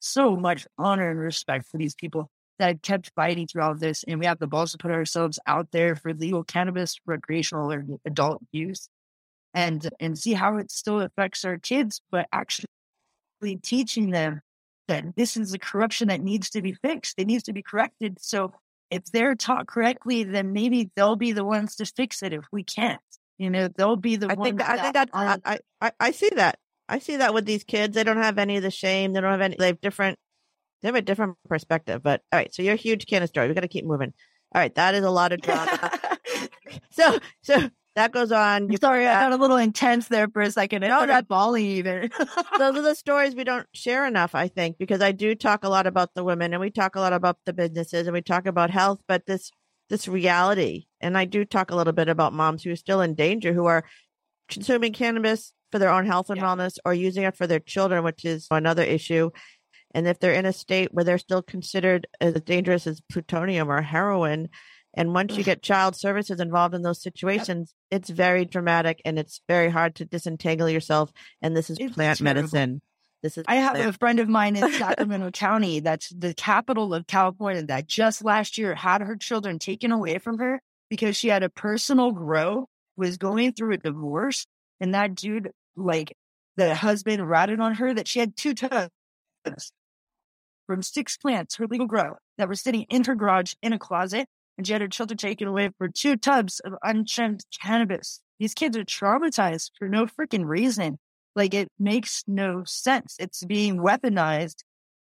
[0.00, 4.04] so much honor and respect for these people that kept fighting through all of this.
[4.06, 7.84] And we have the balls to put ourselves out there for legal cannabis, recreational or
[8.04, 8.88] adult use
[9.54, 12.66] and and see how it still affects our kids, but actually
[13.62, 14.40] teaching them
[14.88, 17.14] that this is a corruption that needs to be fixed.
[17.18, 18.18] It needs to be corrected.
[18.20, 18.52] So
[18.90, 22.32] if they're taught correctly, then maybe they'll be the ones to fix it.
[22.32, 23.00] If we can't,
[23.38, 24.48] you know, they'll be the I ones.
[24.48, 26.58] think I think that's I, aren't- I I I see that.
[26.88, 27.94] I see that with these kids.
[27.94, 29.12] They don't have any of the shame.
[29.12, 29.56] They don't have any.
[29.58, 30.18] They have different.
[30.82, 32.02] They have a different perspective.
[32.02, 33.48] But all right, so you're a huge Canna story.
[33.48, 34.12] We got to keep moving.
[34.54, 35.90] All right, that is a lot of drama.
[36.90, 38.70] so so that goes on.
[38.70, 40.84] You, Sorry, I uh, got a little intense there for a second.
[40.84, 42.10] I No, started bawling even.
[42.58, 44.34] those are the stories we don't share enough.
[44.34, 47.00] I think because I do talk a lot about the women, and we talk a
[47.00, 49.00] lot about the businesses, and we talk about health.
[49.08, 49.50] But this
[49.90, 53.14] this reality, and I do talk a little bit about moms who are still in
[53.14, 53.84] danger, who are
[54.48, 56.44] consuming cannabis for their own health and Yeah.
[56.44, 59.30] wellness, or using it for their children, which is another issue.
[59.94, 63.82] And if they're in a state where they're still considered as dangerous as plutonium or
[63.82, 64.48] heroin,
[64.94, 69.40] and once you get child services involved in those situations, it's very dramatic and it's
[69.48, 71.12] very hard to disentangle yourself.
[71.40, 72.40] And this is It's plant terrible.
[72.40, 72.82] medicine.
[73.22, 77.06] This is I have a friend of mine in Sacramento County, that's the capital of
[77.06, 81.42] California, that just last year had her children taken away from her because she had
[81.42, 84.46] a personal grow, was going through a divorce,
[84.80, 86.16] and that dude, like
[86.56, 88.90] the husband, ratted on her that she had two tubs
[90.68, 94.28] from six plants, her legal grow, that were sitting in her garage in a closet,
[94.56, 98.20] and she had her children taken away for two tubs of untrimmed cannabis.
[98.38, 100.98] These kids are traumatized for no freaking reason.
[101.34, 103.16] Like it makes no sense.
[103.18, 104.58] It's being weaponized,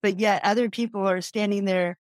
[0.03, 1.97] but yet other people are standing there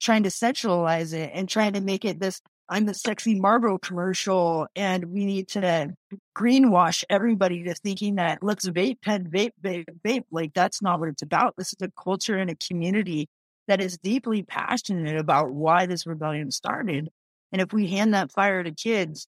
[0.00, 4.68] trying to sexualize it and trying to make it this I'm the sexy Marlboro commercial
[4.76, 5.92] and we need to
[6.38, 10.24] greenwash everybody to thinking that let's vape, pen, vape, vape, vape.
[10.30, 11.56] Like that's not what it's about.
[11.58, 13.28] This is a culture and a community
[13.66, 17.08] that is deeply passionate about why this rebellion started.
[17.50, 19.26] And if we hand that fire to kids,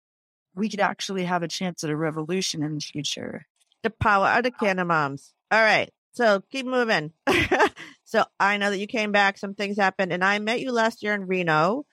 [0.55, 3.45] we could actually have a chance at a revolution in the future.
[3.83, 5.35] the power of the Canna moms.
[5.51, 5.91] All right.
[6.13, 7.13] So keep moving.
[8.05, 11.03] so I know that you came back, some things happened, and I met you last
[11.03, 11.85] year in Reno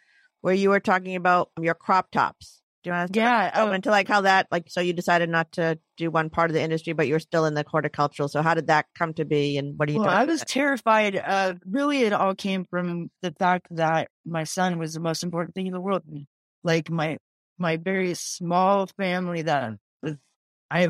[0.42, 2.62] where you were talking about your crop tops.
[2.84, 3.52] Do you want to Yeah.
[3.56, 6.54] oh, into like how that like so you decided not to do one part of
[6.54, 8.30] the industry, but you're still in the horticultural.
[8.30, 10.10] So how did that come to be and what are you Well?
[10.10, 11.18] I was terrified.
[11.18, 15.56] Uh, really, it all came from the fact that my son was the most important
[15.56, 16.04] thing in the world.
[16.64, 17.18] Like my
[17.58, 20.16] my very small family that was,
[20.72, 20.88] I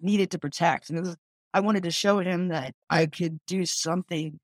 [0.00, 1.16] needed to protect, and it was,
[1.52, 4.38] I wanted to show him that I could do something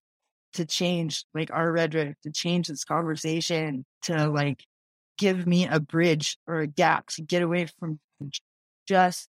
[0.55, 4.65] to change like our rhetoric, to change this conversation, to like
[5.19, 7.99] give me a bridge or a gap to get away from
[8.87, 9.29] just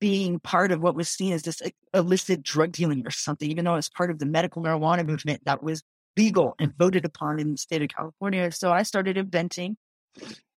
[0.00, 1.62] being part of what was seen as this
[1.94, 5.62] illicit drug dealing or something, even though it's part of the medical marijuana movement that
[5.62, 5.82] was
[6.16, 8.50] legal and voted upon in the state of California.
[8.52, 9.76] So I started inventing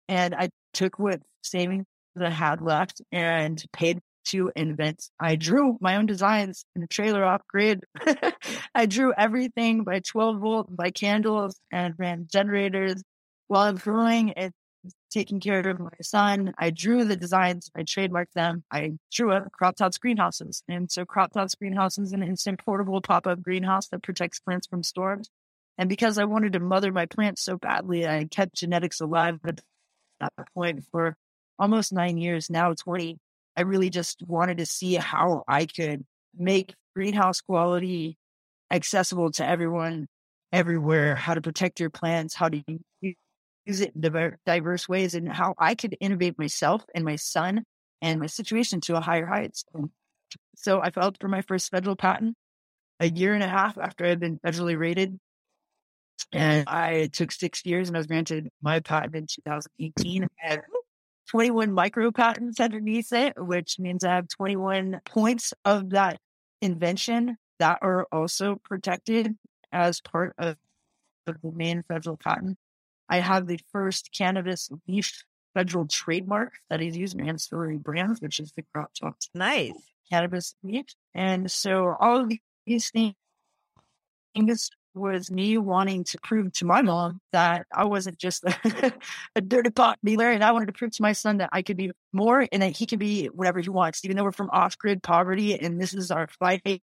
[0.07, 1.85] and I took what savings
[2.15, 5.09] that I had left and paid to invent.
[5.19, 7.83] I drew my own designs in a trailer off grid.
[8.75, 13.03] I drew everything by 12 volt by candles and ran generators
[13.47, 14.51] while I'm drawing and
[15.11, 16.53] taking care of my son.
[16.57, 18.63] I drew the designs, I trademarked them.
[18.71, 20.63] I drew up Crop Tops greenhouses.
[20.67, 24.83] And so Crop Tops greenhouse is an instant portable pop-up greenhouse that protects plants from
[24.83, 25.29] storms.
[25.77, 29.61] And because I wanted to mother my plants so badly, I kept genetics alive at
[30.19, 31.17] that point for
[31.59, 33.17] almost nine years, now 20.
[33.57, 36.05] I really just wanted to see how I could
[36.37, 38.17] make greenhouse quality
[38.71, 40.07] accessible to everyone
[40.51, 42.63] everywhere, how to protect your plants, how to
[43.01, 47.63] use it in diverse ways, and how I could innovate myself and my son
[48.01, 49.65] and my situation to a higher heights.
[50.55, 52.35] So I filed for my first federal patent
[52.99, 55.19] a year and a half after I'd been federally rated.
[56.31, 60.27] And I took six years and I was granted my patent in 2018.
[60.43, 60.61] And
[61.29, 66.19] 21 micro patents underneath it, which means I have 21 points of that
[66.61, 69.35] invention that are also protected
[69.71, 70.57] as part of
[71.25, 72.57] the main federal patent.
[73.09, 78.39] I have the first cannabis leaf federal trademark that is used in ancillary brands, which
[78.39, 79.29] is the Crop Tops.
[79.33, 79.73] Nice.
[80.11, 80.85] Cannabis leaf.
[81.13, 82.31] And so all of
[82.65, 83.15] these things
[84.95, 88.93] was me wanting to prove to my mom that I wasn't just a,
[89.35, 90.29] a dirty pot dealer.
[90.31, 92.77] And I wanted to prove to my son that I could be more and that
[92.77, 95.93] he can be whatever he wants, even though we're from off grid poverty and this
[95.93, 96.81] is our fight.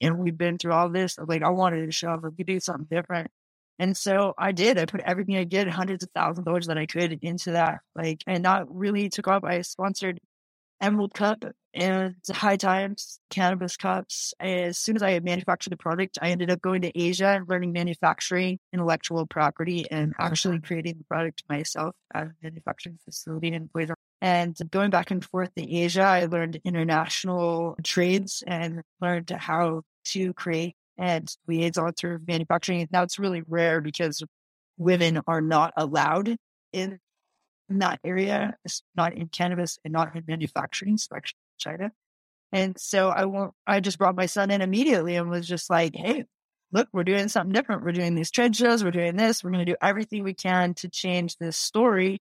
[0.00, 1.16] And we've been through all this.
[1.18, 3.30] Like, I wanted to show up, we do something different.
[3.78, 4.78] And so I did.
[4.78, 7.80] I put everything I did, hundreds of thousands of dollars that I could into that.
[7.94, 9.44] Like, and that really took off.
[9.44, 10.20] I sponsored
[10.80, 11.44] Emerald Cup
[11.76, 14.32] and High Times Cannabis Cups.
[14.40, 17.48] As soon as I had manufactured the product, I ended up going to Asia and
[17.48, 23.66] learning manufacturing, intellectual property, and actually creating the product myself at a manufacturing facility in
[23.66, 23.92] Boise.
[24.22, 30.32] And going back and forth to Asia, I learned international trades and learned how to
[30.32, 32.88] create and liaison through manufacturing.
[32.90, 34.22] Now it's really rare because
[34.78, 36.36] women are not allowed
[36.72, 36.98] in
[37.68, 38.56] in that area,
[38.94, 41.92] not in cannabis and not in manufacturing, especially China.
[42.52, 45.94] And so I won't, I just brought my son in immediately and was just like,
[45.94, 46.24] Hey,
[46.72, 47.84] look, we're doing something different.
[47.84, 48.84] We're doing these trade shows.
[48.84, 49.42] We're doing this.
[49.42, 52.18] We're going to do everything we can to change this story.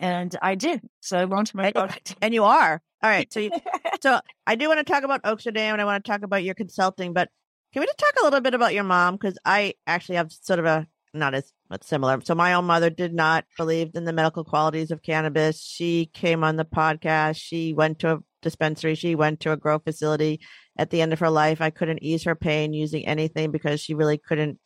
[0.00, 0.80] And I did.
[1.00, 2.16] So I launched my product.
[2.20, 2.82] And you are.
[3.02, 3.32] All right.
[3.32, 3.50] So, you,
[4.02, 6.54] so I do want to talk about Oaksterdam and I want to talk about your
[6.54, 7.28] consulting, but
[7.72, 9.16] can we just talk a little bit about your mom?
[9.16, 12.20] Because I actually have sort of a not as but similar.
[12.22, 15.62] So my own mother did not believe in the medical qualities of cannabis.
[15.62, 17.36] She came on the podcast.
[17.36, 18.94] She went to a dispensary.
[18.94, 20.40] She went to a grow facility.
[20.76, 23.94] At the end of her life, I couldn't ease her pain using anything because she
[23.94, 24.58] really couldn't.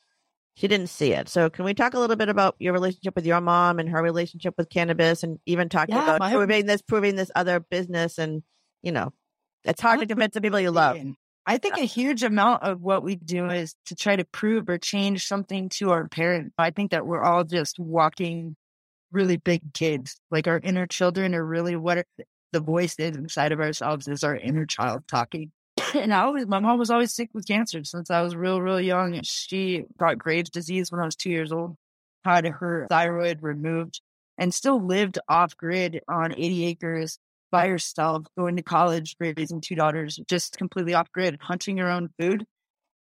[0.57, 1.29] She didn't see it.
[1.29, 4.03] So can we talk a little bit about your relationship with your mom and her
[4.03, 8.43] relationship with cannabis, and even talking yeah, about proving this, proving this other business, and
[8.83, 9.13] you know,
[9.65, 10.97] it's hard to convince the people you love.
[11.49, 14.77] I think a huge amount of what we do is to try to prove or
[14.77, 16.55] change something to our parents.
[16.59, 18.55] I think that we're all just walking
[19.13, 20.21] really big kids.
[20.31, 22.05] Like our inner children are really what
[22.53, 25.51] the voice is inside of ourselves is our inner child talking.
[25.95, 28.79] and I always, my mom was always sick with cancer since I was real, real
[28.79, 29.19] young.
[29.23, 31.77] She got Graves' disease when I was two years old,
[32.27, 34.03] had her thyroid removed,
[34.37, 37.19] and still lived off grid on 80 acres
[37.51, 42.11] by herself, going to college, raising two daughters, just completely off grid, hunting her own
[42.19, 42.47] food.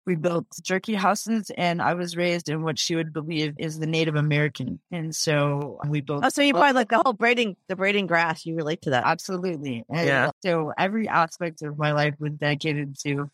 [0.06, 3.86] We built jerky houses, and I was raised in what she would believe is the
[3.86, 4.78] Native American.
[4.90, 6.24] And so we built.
[6.26, 8.44] Oh, so you probably like the whole braiding, the braiding grass.
[8.44, 9.82] You relate to that, absolutely.
[9.88, 10.30] And yeah.
[10.44, 13.30] So every aspect of my life was dedicated to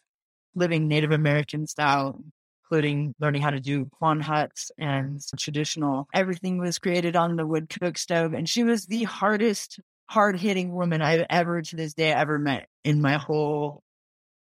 [0.55, 2.23] living Native American style,
[2.65, 6.07] including learning how to do Quon huts and traditional.
[6.15, 9.81] Everything was created on the wood cook stove, and she was the hardest
[10.11, 13.85] hard hitting woman I've ever to this day ever met in my whole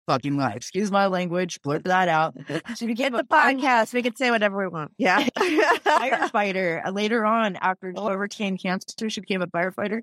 [0.08, 0.56] fucking life.
[0.56, 2.36] Excuse my language, blurt that out.
[2.78, 3.94] She became the podcast.
[3.94, 4.92] We can say whatever we want.
[4.98, 5.28] Yeah.
[5.38, 6.86] firefighter.
[6.86, 10.00] Uh, later on, after she overcame cancer, she became a firefighter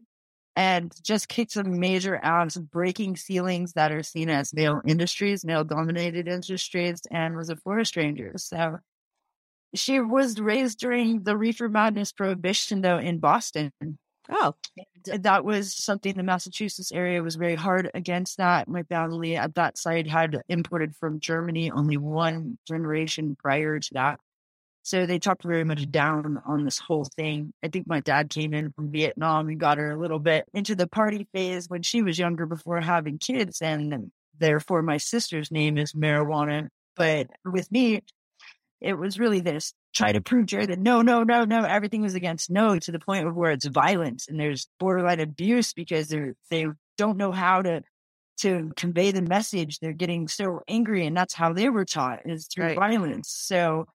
[0.54, 5.64] and just kicked some major ass, breaking ceilings that are seen as male industries, male
[5.64, 8.34] dominated industries, and was a forest ranger.
[8.36, 8.76] So
[9.74, 13.72] she was raised during the reefer madness prohibition, though, in Boston.
[14.30, 18.68] Oh, and uh that was something the Massachusetts area was very hard against that.
[18.68, 24.20] My family at that site had imported from Germany only one generation prior to that.
[24.82, 27.52] So they talked very much down on this whole thing.
[27.62, 30.74] I think my dad came in from Vietnam and got her a little bit into
[30.74, 33.62] the party phase when she was younger before having kids.
[33.62, 36.68] And therefore, my sister's name is marijuana.
[36.96, 38.02] But with me,
[38.84, 42.14] it was really this try to prove Jerry that no, no, no, no, everything was
[42.14, 46.34] against no to the point of where it's violence and there's borderline abuse because they're,
[46.50, 46.66] they
[46.98, 47.82] don't know how to
[48.36, 49.78] to convey the message.
[49.78, 52.76] They're getting so angry, and that's how they were taught is through Right.
[52.76, 53.30] violence.
[53.30, 53.86] So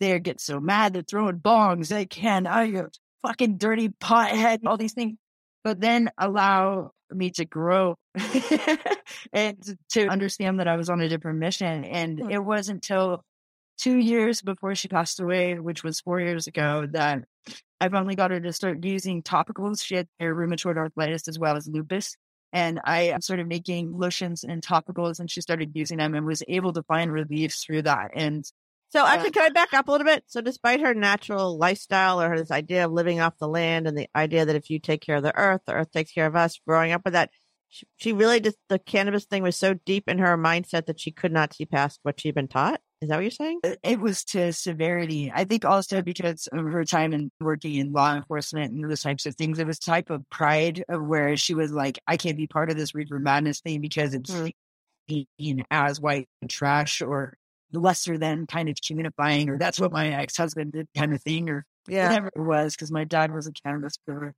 [0.00, 1.88] they get so mad, they're throwing bongs.
[1.88, 2.88] They can, oh, you
[3.26, 5.16] fucking dirty pothead, all these things.
[5.64, 7.96] But then allow me to grow
[9.32, 11.84] and to understand that I was on a different mission.
[11.84, 13.22] And it wasn't until
[13.80, 17.24] two years before she passed away, which was four years ago, that
[17.80, 19.82] I finally got her to start using topicals.
[19.82, 22.16] She had rheumatoid arthritis as well as lupus.
[22.52, 26.72] And I started making lotions and topicals, and she started using them and was able
[26.72, 28.10] to find relief through that.
[28.14, 28.44] And
[28.90, 30.24] So uh actually, can I back up a little bit?
[30.26, 33.96] So despite her natural lifestyle or her, this idea of living off the land and
[33.96, 36.36] the idea that if you take care of the earth, the earth takes care of
[36.36, 37.30] us, growing up with that,
[37.68, 41.12] she, she really just, the cannabis thing was so deep in her mindset that she
[41.12, 42.80] could not see past what she'd been taught.
[43.00, 43.60] Is that what you're saying?
[43.64, 45.32] it- was to severity.
[45.34, 49.24] I think also because of her time in working in law enforcement and those types
[49.26, 52.46] of things, it was type of pride of where she was like, I can't be
[52.46, 54.48] part of this reefer madness thing because it's Hmm.
[55.38, 57.34] seen as white trash or
[57.72, 61.48] lesser than kind of communifying, or that's what my ex husband did kind of thing,
[61.48, 62.08] or yeah.
[62.08, 64.34] whatever it was, because my dad was a cannabis grower.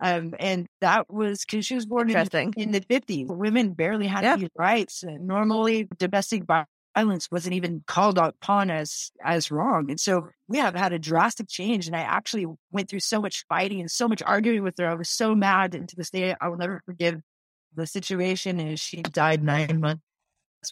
[0.00, 3.28] Um, and that was because she was born in the in the 50s.
[3.28, 4.36] Women barely had Yeah.
[4.36, 5.04] these rights.
[5.06, 6.46] Normally, domestic
[6.94, 9.90] violence wasn't even called upon as as wrong.
[9.90, 11.86] And so we have had a drastic change.
[11.86, 14.88] And I actually went through so much fighting and so much arguing with her.
[14.88, 15.74] I was so mad.
[15.74, 17.20] And to this day, I will never forgive
[17.74, 18.60] the situation.
[18.60, 20.02] Is she died nine months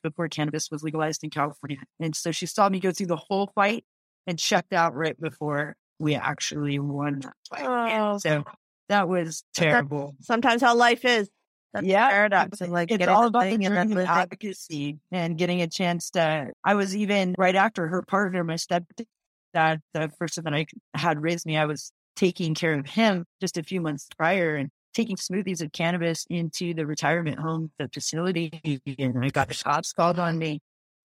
[0.03, 1.79] before cannabis was legalized in California.
[2.01, 3.85] And so she saw me go through the whole fight
[4.27, 7.65] and checked out right before we actually won that fight.
[7.65, 8.19] Oh.
[8.19, 8.45] So
[8.89, 10.15] that was that's terrible.
[10.21, 11.29] Sometimes how life is.
[11.73, 12.09] That's Yeah.
[12.09, 16.53] paradox of like it's all about the journey of advocacy and getting a chance to.
[16.65, 21.47] I was even right after her partner, my stepdad, the person that I had raised
[21.47, 25.63] me, I was taking care of him just a few months prior and taking smoothies
[25.63, 28.51] of cannabis into the retirement home, the facility,
[28.99, 30.61] and I got the cops called on me,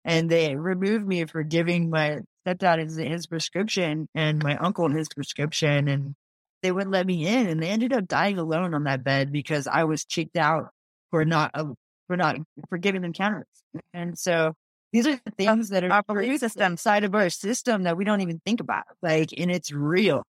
[0.05, 5.09] and they removed me for giving my stepdad his, his prescription and my uncle his
[5.09, 6.15] prescription, and
[6.63, 9.67] they wouldn't let me in, and they ended up dying alone on that bed because
[9.67, 10.69] I was checked out
[11.11, 11.65] for not uh,
[12.07, 12.37] for not
[12.69, 13.47] for giving them cannabis,
[13.93, 14.53] and so.
[14.91, 16.77] These are the things that are Our belief system.
[16.77, 18.83] side of our system that we don't even think about.
[19.01, 20.21] Like, and it's real.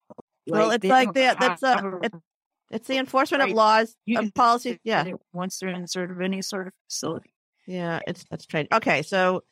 [0.48, 2.16] Well, it's like the, that's a, it's,
[2.72, 4.78] it's the enforcement of laws, You of policies.
[4.86, 5.04] Yeah.
[5.34, 7.34] once they're in sort of any sort of facility.
[7.68, 8.70] Yeah, it's that's strange.
[8.72, 9.44] Okay, so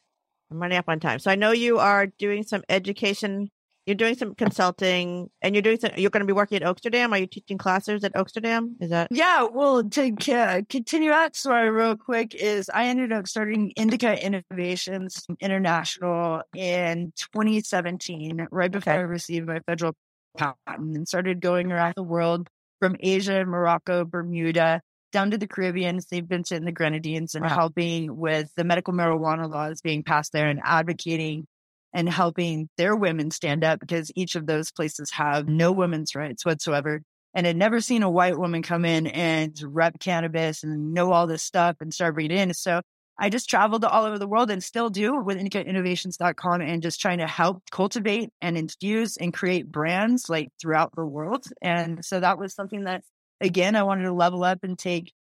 [0.49, 1.19] I'm running up on time.
[1.19, 3.49] So I know you are doing some education.
[3.86, 5.91] You're doing some consulting, and you're doing some.
[5.97, 7.11] You're going to be working at Oaksterdam.
[7.11, 8.73] Are you teaching classes at Oaksterdam?
[8.79, 13.27] Is that Yeah, well, to uh, continue that story real quick is I ended up
[13.27, 18.99] starting Indica Innovations International in 2017, right before Okay.
[18.99, 19.93] I received my federal
[20.38, 20.55] patent
[20.95, 22.47] and started going around the world
[22.79, 26.27] from Asia, Morocco, Bermuda, down to the Caribbean, St.
[26.27, 27.49] Vincent and the Grenadines, and Wow.
[27.55, 31.47] helping with the medical marijuana laws being passed there and advocating
[31.93, 36.45] and helping their women stand up because each of those places have no women's rights
[36.45, 37.01] whatsoever
[37.33, 41.27] and had never seen a white woman come in and rep cannabis and know all
[41.27, 42.53] this stuff and start reading in.
[42.53, 42.81] So
[43.17, 47.19] I just traveled all over the world and still do with indicainnovations.com and just trying
[47.19, 51.45] to help cultivate and infuse and create brands like throughout the world.
[51.61, 53.03] And so that was something that,
[53.39, 55.13] again, I wanted to level up and take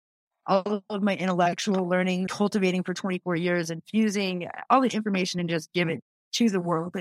[0.48, 5.72] all of my intellectual learning, cultivating for 24 years, infusing all the information and just
[5.74, 6.02] give it
[6.34, 6.96] to the world.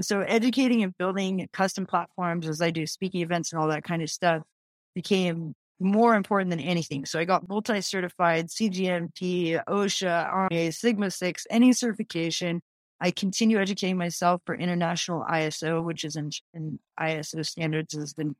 [0.00, 4.02] So educating and building custom platforms as I do speaking events and all that kind
[4.02, 4.42] of stuff
[4.94, 7.04] became more important than anything.
[7.04, 12.60] So I got multi-certified CGMP, OSHA, RMA, Sigma 6, any certification.
[13.00, 18.34] I continue educating myself for international ISO, which is in, in ISO standards is the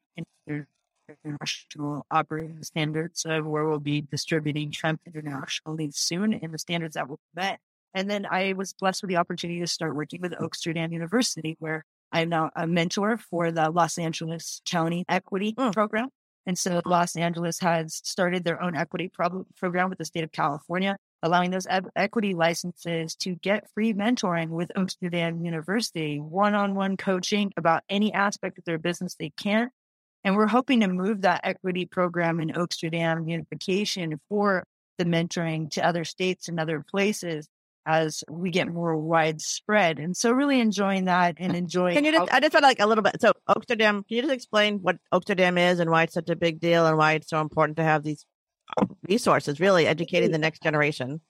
[1.24, 7.08] international operating standards of where we'll be distributing Trump internationally soon and the standards that
[7.08, 7.60] will be met.
[7.96, 10.92] And then I was blessed with the opportunity to start working with Oak Street Oaksterdam
[10.92, 11.82] University, where
[12.12, 15.72] I'm now a mentor for the Los Angeles County Equity Mm.
[15.72, 16.10] Program.
[16.44, 20.30] And so Los Angeles has started their own equity pro- program with the state of
[20.30, 26.20] California, allowing those e- equity licenses to get free mentoring with Oak Street Amsterdam University,
[26.20, 29.70] one-on-one coaching about any aspect of their business they can.
[30.22, 34.64] And we're hoping to move that equity program in Oaksterdam unification for
[34.98, 37.48] the mentoring to other states and other places
[37.86, 39.98] as we get more widespread.
[39.98, 41.94] And so really enjoying that and uh, enjoying.
[41.94, 43.20] Can you just, I just want like a little bit.
[43.20, 46.60] So Oaksterdam, can you just explain what Oaksterdam is and why it's such a big
[46.60, 48.26] deal and why it's so important to have these
[48.76, 51.20] um, resources, really educating the next generation?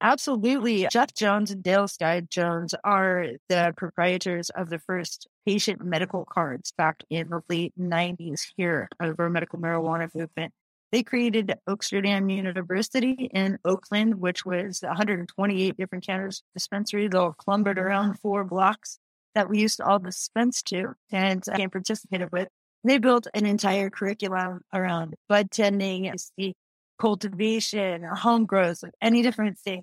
[0.00, 0.88] Absolutely.
[0.90, 6.72] Jeff Jones and Dale Sky Jones are the proprietors of the first patient medical cards
[6.72, 10.52] back in the late 90s here uh, of our medical marijuana movement.
[10.92, 18.20] They created Oaksterdam University in Oakland, which was 128 different cannabis dispensaries all clumbered around
[18.20, 18.98] four blocks
[19.34, 22.48] that we used to all dispense to and I participated with.
[22.84, 26.52] They built an entire curriculum around bud tending, the
[26.98, 29.82] cultivation, home grows, like any different thing.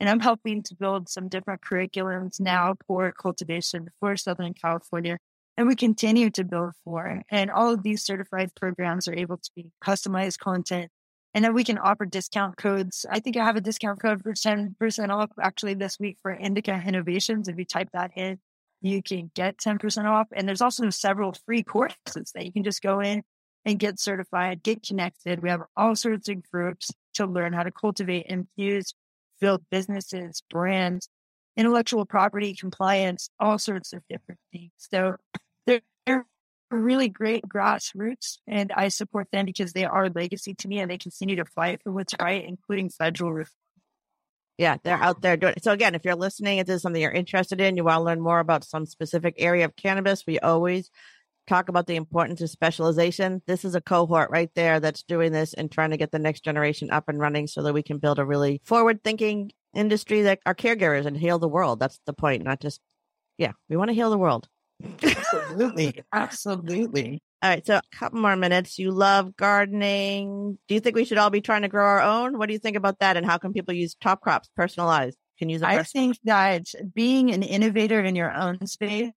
[0.00, 5.18] And I'm helping to build some different curriculums now for cultivation for Southern California
[5.58, 7.20] and we continue to build for.
[7.30, 10.88] And all of these certified programs are able to be customized content.
[11.34, 13.04] And then we can offer discount codes.
[13.10, 16.80] I think I have a discount code for 10% off actually this week for Indica
[16.86, 17.48] Innovations.
[17.48, 18.38] If you type that in,
[18.82, 20.28] you can get 10% off.
[20.32, 23.24] And there's also several free courses that you can just go in
[23.64, 25.42] and get certified, get connected.
[25.42, 28.94] We have all sorts of groups to learn how to cultivate, infuse,
[29.40, 31.08] build businesses, brands,
[31.56, 34.70] intellectual property compliance, all sorts of different things.
[34.76, 35.16] So
[36.08, 36.26] they're,
[36.70, 40.98] really great grassroots, and I support them because they are legacy to me and they
[40.98, 43.54] continue to fight for what's right, including federal reform.
[44.58, 45.64] Yeah, they're out there doing it.
[45.64, 48.04] So again, if you're listening, if this is something you're interested in, you want to
[48.04, 50.90] learn more about some specific area of cannabis, we always
[51.46, 53.40] talk about the importance of specialization.
[53.46, 56.44] This is a cohort right there that's doing this and trying to get the next
[56.44, 60.40] generation up and running so that we can build a really forward thinking industry that
[60.44, 61.80] our caregivers and heal the world.
[61.80, 62.80] That's the point, not just,
[63.38, 64.48] yeah, we want to heal the world.
[65.02, 66.02] Absolutely.
[66.12, 67.20] Absolutely.
[67.42, 67.66] All right.
[67.66, 68.78] So a couple more minutes.
[68.78, 70.58] You love gardening.
[70.68, 72.38] Do you think we should all be trying to grow our own?
[72.38, 73.16] What do you think about that?
[73.16, 75.16] And how can people use top crops personalized?
[75.38, 79.12] Can use I think that being an innovator in your own space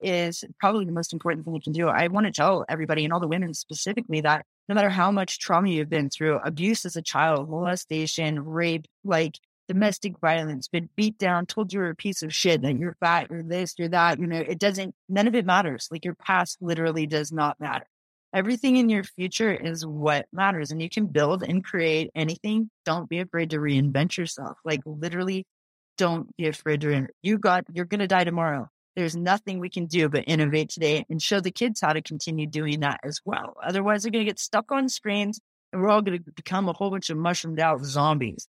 [0.00, 1.88] is probably the most important thing you can do.
[1.88, 5.38] I want to tell everybody and all the women specifically that no matter how much
[5.38, 9.38] trauma you've been through, abuse as a child, molestation, rape, like
[9.68, 13.42] domestic violence, been beat down, told you're a piece of shit, that you're fat, you're
[13.42, 15.88] this, you're that, you know, it doesn't, none of it matters.
[15.90, 17.86] Like your past literally does not matter.
[18.34, 20.70] Everything in your future is what matters.
[20.70, 22.70] And you can build and create anything.
[22.84, 24.58] Don't be afraid to reinvent yourself.
[24.64, 25.46] Like literally,
[25.96, 27.08] don't be afraid to, reinvent.
[27.22, 28.68] you got, you're going to die tomorrow.
[28.94, 32.46] There's nothing we can do but innovate today and show the kids how to continue
[32.46, 33.54] doing that as well.
[33.62, 35.38] Otherwise, they're going to get stuck on screens
[35.72, 38.48] and we're all going to become a whole bunch of mushroomed out zombies.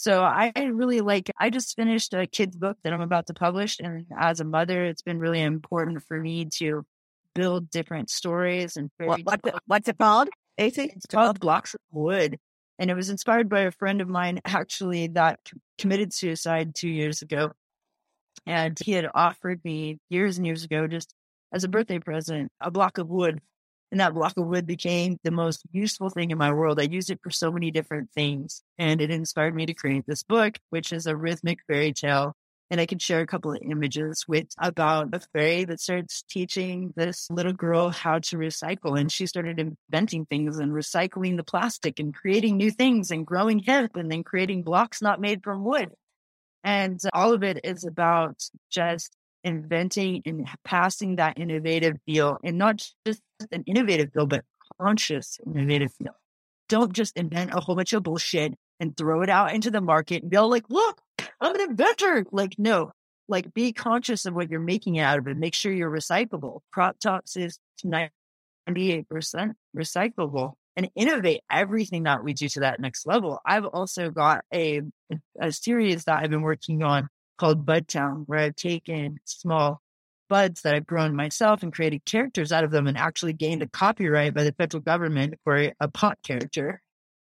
[0.00, 3.80] So I really like, I just finished a kid's book that I'm about to publish.
[3.80, 6.86] And as a mother, it's been really important for me to
[7.34, 10.28] build different stories and what, what's, it, what's it called?
[10.56, 10.92] AC?
[10.94, 12.38] It's called Blocks of Wood.
[12.78, 15.40] And it was inspired by a friend of mine actually that
[15.78, 17.50] committed suicide two years ago.
[18.46, 21.12] And he had offered me years and years ago, just
[21.52, 23.40] as a birthday present, a block of wood
[23.90, 26.78] and that block of wood became the most useful thing in my world.
[26.78, 28.62] I used it for so many different things.
[28.76, 32.34] And it inspired me to create this book, which is a rhythmic fairy tale.
[32.70, 36.92] And I can share a couple of images with about a fairy that starts teaching
[36.96, 39.00] this little girl how to recycle.
[39.00, 43.60] And she started inventing things and recycling the plastic and creating new things and growing
[43.60, 45.92] hemp and then creating blocks not made from wood.
[46.62, 48.36] And all of it is about
[48.70, 49.16] just
[49.48, 54.44] inventing and passing that innovative feel and not just an innovative feel, but
[54.80, 56.14] conscious innovative feel.
[56.68, 60.22] Don't just invent a whole bunch of bullshit and throw it out into the market
[60.22, 61.00] and be all like, look,
[61.40, 62.26] I'm an inventor.
[62.30, 62.92] Like, no,
[63.28, 65.36] like be conscious of what you're making out of it.
[65.36, 66.60] Make sure you're recyclable.
[66.72, 68.22] Crop tops is 98%
[69.76, 73.40] recyclable and innovate everything that we do to that next level.
[73.44, 74.82] I've also got a,
[75.40, 77.08] a series that I've been working on
[77.38, 79.80] called Bud Town, where I've taken small
[80.28, 83.68] buds that I've grown myself and created characters out of them and actually gained a
[83.68, 86.82] copyright by the federal government for a, a pot character.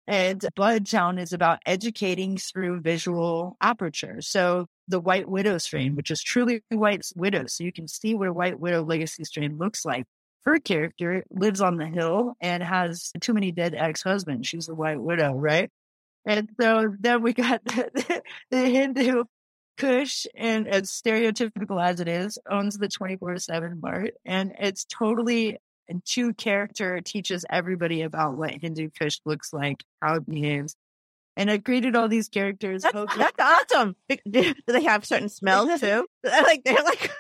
[0.09, 4.18] And Bud Town is about educating through visual aperture.
[4.20, 7.46] So the White Widow strain, which is truly White Widow.
[7.48, 10.04] So you can see what a White Widow legacy strain looks like.
[10.44, 14.46] Her character lives on the hill and has too many dead ex husbands.
[14.46, 15.70] She's the White Widow, right?
[16.24, 19.24] And so then we got the, the Hindu
[19.77, 24.14] Kush, and as stereotypical as it is, owns the 24 7 mart.
[24.24, 25.59] And it's totally
[25.89, 30.77] and two character teaches everybody about what Hindu Kush looks like, how it behaves.
[31.37, 32.83] And I created all these characters.
[32.83, 33.39] That's, that's
[33.72, 33.95] awesome.
[34.31, 36.07] Do they have certain smells too?
[36.24, 37.11] like they're like.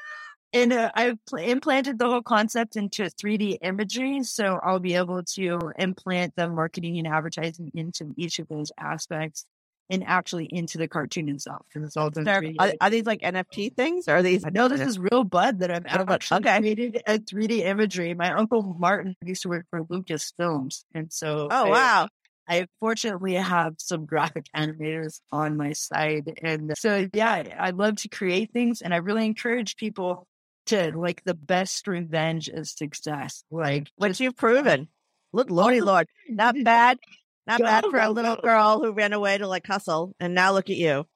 [0.52, 4.22] And uh, I've pl- implanted the whole concept into 3D imagery.
[4.22, 9.44] So I'll be able to implant the marketing and advertising into each of those aspects
[9.88, 11.66] and actually into the cartoon itself.
[11.74, 12.26] And it's all done.
[12.28, 14.44] Are, are, these like NFT things or are these?
[14.44, 16.58] No, this is real bud that I've actually okay.
[16.58, 18.14] created a 3D imagery.
[18.14, 20.84] My uncle Martin used to work for Lucasfilms.
[20.94, 21.48] And so.
[21.50, 22.08] Oh, I, wow.
[22.48, 26.38] I fortunately have some graphic animators on my side.
[26.42, 30.26] And so, yeah, I love to create things and I really encourage people
[30.66, 33.44] to like the best revenge is success.
[33.50, 34.88] Like, which you've proven.
[35.32, 36.98] Look, Lordy oh, Lord, not bad.
[37.46, 40.14] Not bad for a little girl who ran away to like hustle.
[40.18, 41.06] And now look at you.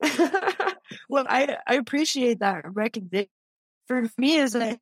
[1.08, 3.28] well, I, I appreciate that recognition.
[3.86, 4.78] For me, as I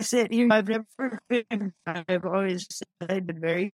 [0.00, 2.66] sit here, I've never been, I've always
[3.00, 3.72] I've been very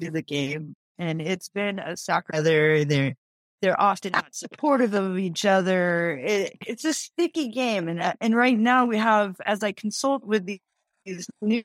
[0.00, 0.74] to the game.
[0.98, 2.42] And it's been a soccer.
[2.42, 3.14] They're, they're,
[3.62, 6.18] they're often not supportive of each other.
[6.18, 7.88] It, it's a sticky game.
[7.88, 10.60] And, uh, and right now we have, as I consult with these,
[11.04, 11.62] these new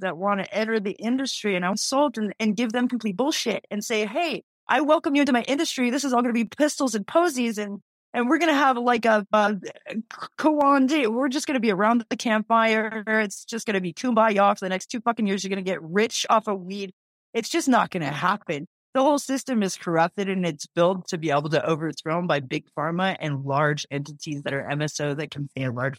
[0.00, 3.64] that want to enter the industry and I consult and, and give them complete bullshit
[3.70, 5.90] and say, Hey, I welcome you into my industry.
[5.90, 7.80] This is all going to be pistols and posies and,
[8.12, 9.56] and we're going to have like a, a
[10.86, 11.06] day.
[11.06, 13.04] We're just going to be around the campfire.
[13.06, 15.42] It's just going to be kumbaya for the next two fucking years.
[15.42, 16.92] You're going to get rich off of weed.
[17.34, 18.66] It's just not going to happen.
[18.94, 22.66] The whole system is corrupted and it's built to be able to overthrown by big
[22.76, 25.98] pharma and large entities that are MSO that can pay a large.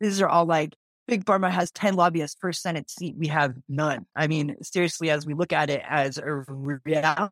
[0.00, 0.74] These are all like
[1.06, 3.14] Big Pharma has 10 lobbyists per Senate seat.
[3.16, 4.06] We have none.
[4.16, 6.44] I mean, seriously, as we look at it as a
[6.84, 7.30] reality,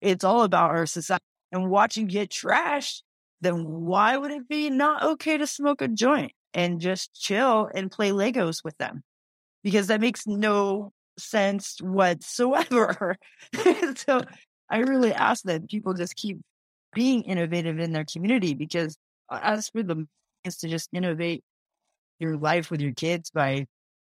[0.00, 1.24] it's all about our society.
[1.50, 3.02] And watching get trashed,
[3.40, 7.90] then why would it be not okay to smoke a joint and just chill and
[7.90, 9.02] play Legos with them?
[9.64, 13.16] Because that makes no sense whatsoever.
[13.96, 14.22] so
[14.68, 16.38] I really ask that people just keep
[16.94, 18.96] being innovative in their community because
[19.30, 20.06] as for the
[20.48, 21.44] is to just innovate
[22.18, 23.66] your life with your kids by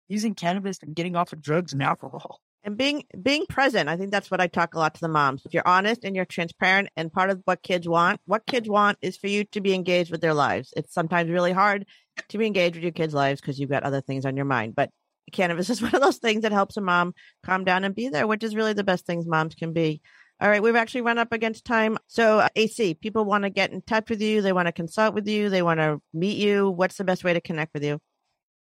[0.10, 2.42] using cannabis and getting off of drugs and alcohol.
[2.64, 5.44] And being being present, I think that's what I talk a lot to the moms.
[5.46, 9.00] If you're honest and you're transparent, and part of what kids want, what kids want
[9.02, 10.72] is for you to be engaged with their lives.
[10.78, 11.88] It's sometimes really hard
[12.30, 14.76] to be engaged with your kids' lives because you've got other things on your mind.
[14.76, 14.92] But
[15.32, 17.14] cannabis is one of those things that helps a mom
[17.44, 20.02] calm down and be there, which is really the best things moms can be.
[20.42, 22.00] All right, we've actually run up against time.
[22.08, 24.42] So, uh, AC, people want to get in touch with you.
[24.42, 25.50] They want to consult with you.
[25.50, 26.72] They want to meet you.
[26.72, 28.00] What's the best way to connect with you?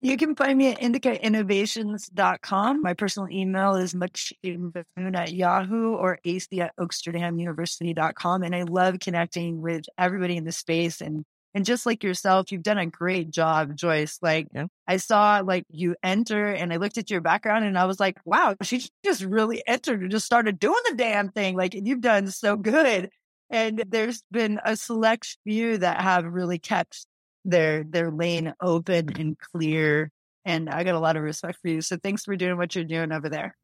[0.02, 2.82] You can find me at indicainnovations.com.
[2.82, 8.44] My personal email is muchbuffoon at yahoo or ac at oaksterdamuniversity.com.
[8.44, 11.24] And I love connecting with everybody in the space and
[11.54, 14.18] and just like yourself, you've done a great job, Joyce.
[14.22, 14.66] Like yeah.
[14.88, 18.18] I saw like you enter and I looked at your background and I was like,
[18.26, 21.56] wow, she just really entered and just started doing the damn thing.
[21.56, 23.10] Like you've done so good.
[23.50, 27.06] And there's been a select few that have really kept
[27.46, 30.10] their their lane open and clear.
[30.46, 31.82] And I got a lot of respect for you.
[31.82, 33.56] So thanks for doing what you're doing over there.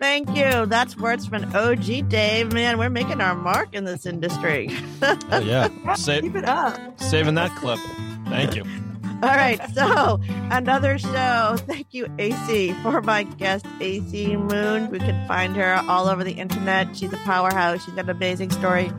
[0.00, 0.64] Thank you.
[0.64, 2.54] That's words from OG Dave.
[2.54, 4.70] Man, we're making our mark in this industry.
[5.02, 5.68] oh, yeah.
[5.94, 6.98] Save, Keep it up.
[6.98, 7.78] Saving that clip.
[8.28, 8.64] Thank you.
[9.22, 9.60] All right.
[9.74, 10.18] So,
[10.50, 11.56] another show.
[11.66, 14.90] Thank you, AC, for my guest, AC Moon.
[14.90, 16.96] We can find her all over the internet.
[16.96, 17.84] She's a powerhouse.
[17.84, 18.90] She's got an amazing story.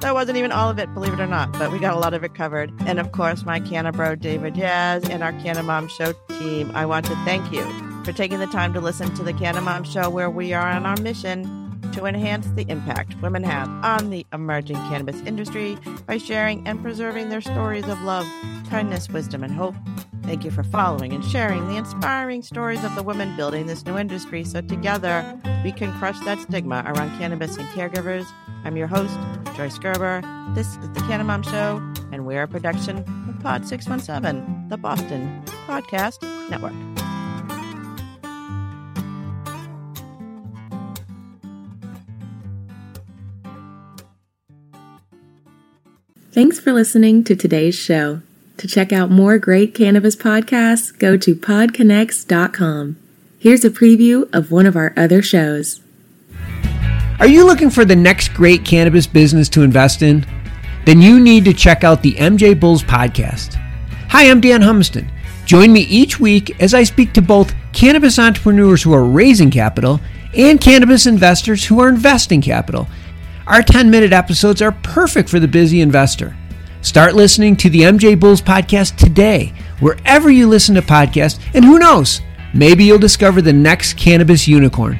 [0.00, 2.12] That wasn't even all of it, believe it or not, but we got a lot
[2.12, 2.70] of it covered.
[2.80, 6.70] And of course, my Canna Bro, David Jazz, and our Canna Mom Show team.
[6.74, 9.84] I want to thank you for taking the time to listen to the Canna Mom
[9.84, 14.26] Show, where we are on our mission to enhance the impact women have on the
[14.32, 15.76] emerging cannabis industry
[16.06, 18.26] by sharing and preserving their stories of love,
[18.68, 19.74] kindness, wisdom, and hope.
[20.22, 23.98] Thank you for following and sharing the inspiring stories of the women building this new
[23.98, 28.26] industry so together we can crush that stigma around cannabis and caregivers.
[28.64, 29.18] I'm your host,
[29.56, 30.22] Joyce Gerber.
[30.54, 35.42] This is the Canna Mom Show, and we're a production of Pod 617, the Boston
[35.66, 37.01] Podcast Network.
[46.32, 48.22] Thanks for listening to today's show.
[48.56, 52.96] To check out more great cannabis podcasts, go to podconx.com.
[53.38, 55.82] Here's a preview of one of our other shows.
[57.20, 60.24] Are you looking for the next great cannabis business to invest in?
[60.86, 63.56] Then you need to check out the MJ Bulls podcast.
[64.08, 65.10] Hi, I'm Dan Humiston.
[65.44, 70.00] Join me each week as I speak to both cannabis entrepreneurs who are raising capital
[70.34, 72.88] and cannabis investors who are investing capital
[73.46, 76.36] our 10 minute episodes are perfect for the busy investor.
[76.80, 81.78] Start listening to the MJ Bulls podcast today, wherever you listen to podcasts, and who
[81.78, 82.20] knows,
[82.54, 84.98] maybe you'll discover the next cannabis unicorn.